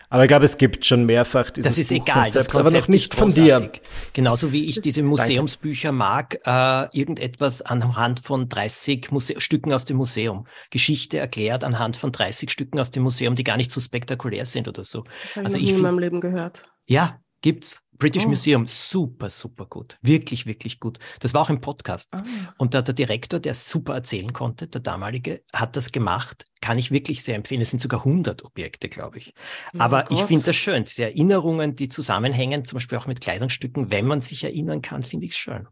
[0.10, 2.88] aber ich glaube, es gibt schon mehrfach dieses Das ist egal, das Konzept aber noch
[2.88, 3.72] nicht von dir.
[4.14, 9.86] Genauso wie ich das diese Museumsbücher mag, äh, irgendetwas anhand von 30 Muse Stücken aus
[9.86, 10.47] dem Museum.
[10.70, 14.68] Geschichte erklärt anhand von 30 Stücken aus dem Museum, die gar nicht so spektakulär sind
[14.68, 15.03] oder so.
[15.24, 16.64] Das habe also ich in meinem Leben gehört.
[16.86, 17.82] Ja, gibt's.
[17.98, 18.30] British oh.
[18.30, 19.98] Museum, super, super gut.
[20.02, 21.00] Wirklich, wirklich gut.
[21.20, 22.10] Das war auch im Podcast.
[22.14, 22.20] Oh.
[22.58, 26.45] Und da der Direktor, der es super erzählen konnte, der damalige, hat das gemacht.
[26.62, 27.62] Kann ich wirklich sehr empfehlen.
[27.62, 29.34] Es sind sogar 100 Objekte, glaube ich.
[29.74, 30.18] Oh Aber Gott.
[30.18, 30.84] ich finde das schön.
[30.84, 35.26] Diese Erinnerungen, die zusammenhängen, zum Beispiel auch mit Kleidungsstücken, wenn man sich erinnern kann, finde
[35.26, 35.68] ich schön.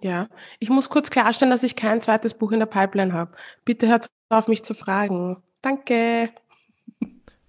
[0.00, 0.28] Ja,
[0.58, 3.36] ich muss kurz klarstellen, dass ich kein zweites Buch in der Pipeline habe.
[3.64, 5.42] Bitte hört auf, mich zu fragen.
[5.60, 6.30] Danke.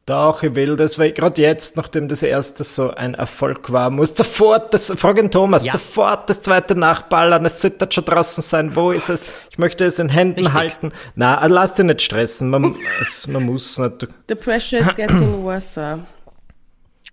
[0.06, 4.14] Doch, ich will das, weil gerade jetzt, nachdem das erste so ein Erfolg war, muss
[4.14, 5.72] sofort das, fragen Thomas, ja.
[5.72, 9.34] sofort das zweite nachballern, es sollte schon draußen sein, wo ist es?
[9.50, 10.54] Ich möchte es in Händen Richtig.
[10.54, 10.92] halten.
[11.16, 14.10] Na, lass dich nicht stressen, man, es, man muss nicht.
[14.28, 16.06] The pressure is getting worse.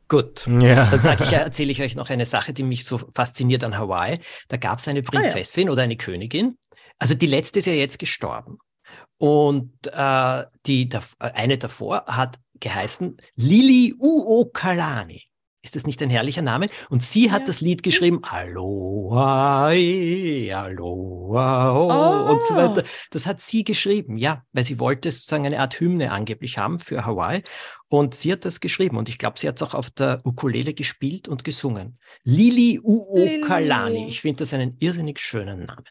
[0.09, 0.87] Gut, ja.
[0.87, 4.19] dann sage ich, erzähle ich euch noch eine Sache, die mich so fasziniert an Hawaii.
[4.49, 5.73] Da gab es eine Prinzessin ah, ja.
[5.73, 6.59] oder eine Königin.
[6.99, 8.59] Also die letzte ist ja jetzt gestorben.
[9.19, 10.89] Und äh, die,
[11.21, 15.31] eine davor hat geheißen Lili Uokalani.
[15.63, 16.69] Ist das nicht ein herrlicher Name?
[16.89, 22.33] Und sie hat ja, das Lied geschrieben, Aloha, Aloha, oh.
[22.33, 22.83] und so weiter.
[23.11, 27.05] Das hat sie geschrieben, ja, weil sie wollte sozusagen eine Art Hymne angeblich haben für
[27.05, 27.43] Hawaii.
[27.89, 28.97] Und sie hat das geschrieben.
[28.97, 31.99] Und ich glaube, sie hat es auch auf der Ukulele gespielt und gesungen.
[32.23, 34.09] Lili Uokalani.
[34.09, 35.85] Ich finde das einen irrsinnig schönen Namen.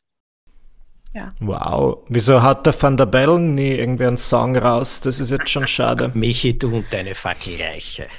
[1.13, 1.29] Ja.
[1.39, 1.99] Wow.
[2.07, 5.01] Wieso hat der Van der Bellen nie irgendwie einen Song raus?
[5.01, 6.11] Das ist jetzt schon schade.
[6.13, 8.07] Michi, du und deine Fackelreiche.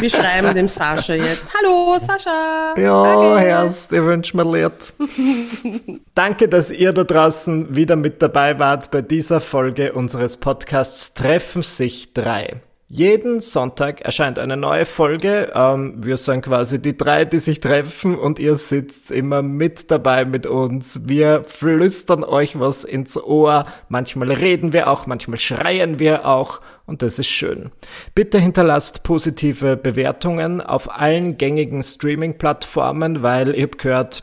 [0.00, 1.46] Wir schreiben dem Sascha jetzt.
[1.56, 2.74] Hallo, Sascha.
[2.76, 4.92] Ja, Herrst, ich wünsche mir Lied.
[6.14, 11.62] Danke, dass ihr da draußen wieder mit dabei wart bei dieser Folge unseres Podcasts Treffen
[11.62, 12.60] sich drei.
[12.96, 15.50] Jeden Sonntag erscheint eine neue Folge.
[15.56, 20.24] Ähm, wir sind quasi die drei, die sich treffen und ihr sitzt immer mit dabei
[20.24, 21.00] mit uns.
[21.08, 23.66] Wir flüstern euch was ins Ohr.
[23.88, 27.72] Manchmal reden wir auch, manchmal schreien wir auch und das ist schön.
[28.14, 34.22] Bitte hinterlasst positive Bewertungen auf allen gängigen Streaming-Plattformen, weil ihr habt gehört,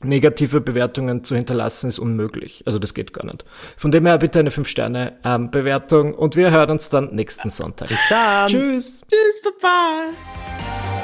[0.00, 2.62] negative Bewertungen zu hinterlassen, ist unmöglich.
[2.66, 3.44] Also das geht gar nicht.
[3.76, 7.88] Von dem her bitte eine 5-Sterne-Bewertung ähm, und wir hören uns dann nächsten Sonntag.
[7.88, 8.48] Bis dann.
[8.48, 9.02] Tschüss.
[9.08, 10.97] Tschüss, Papa.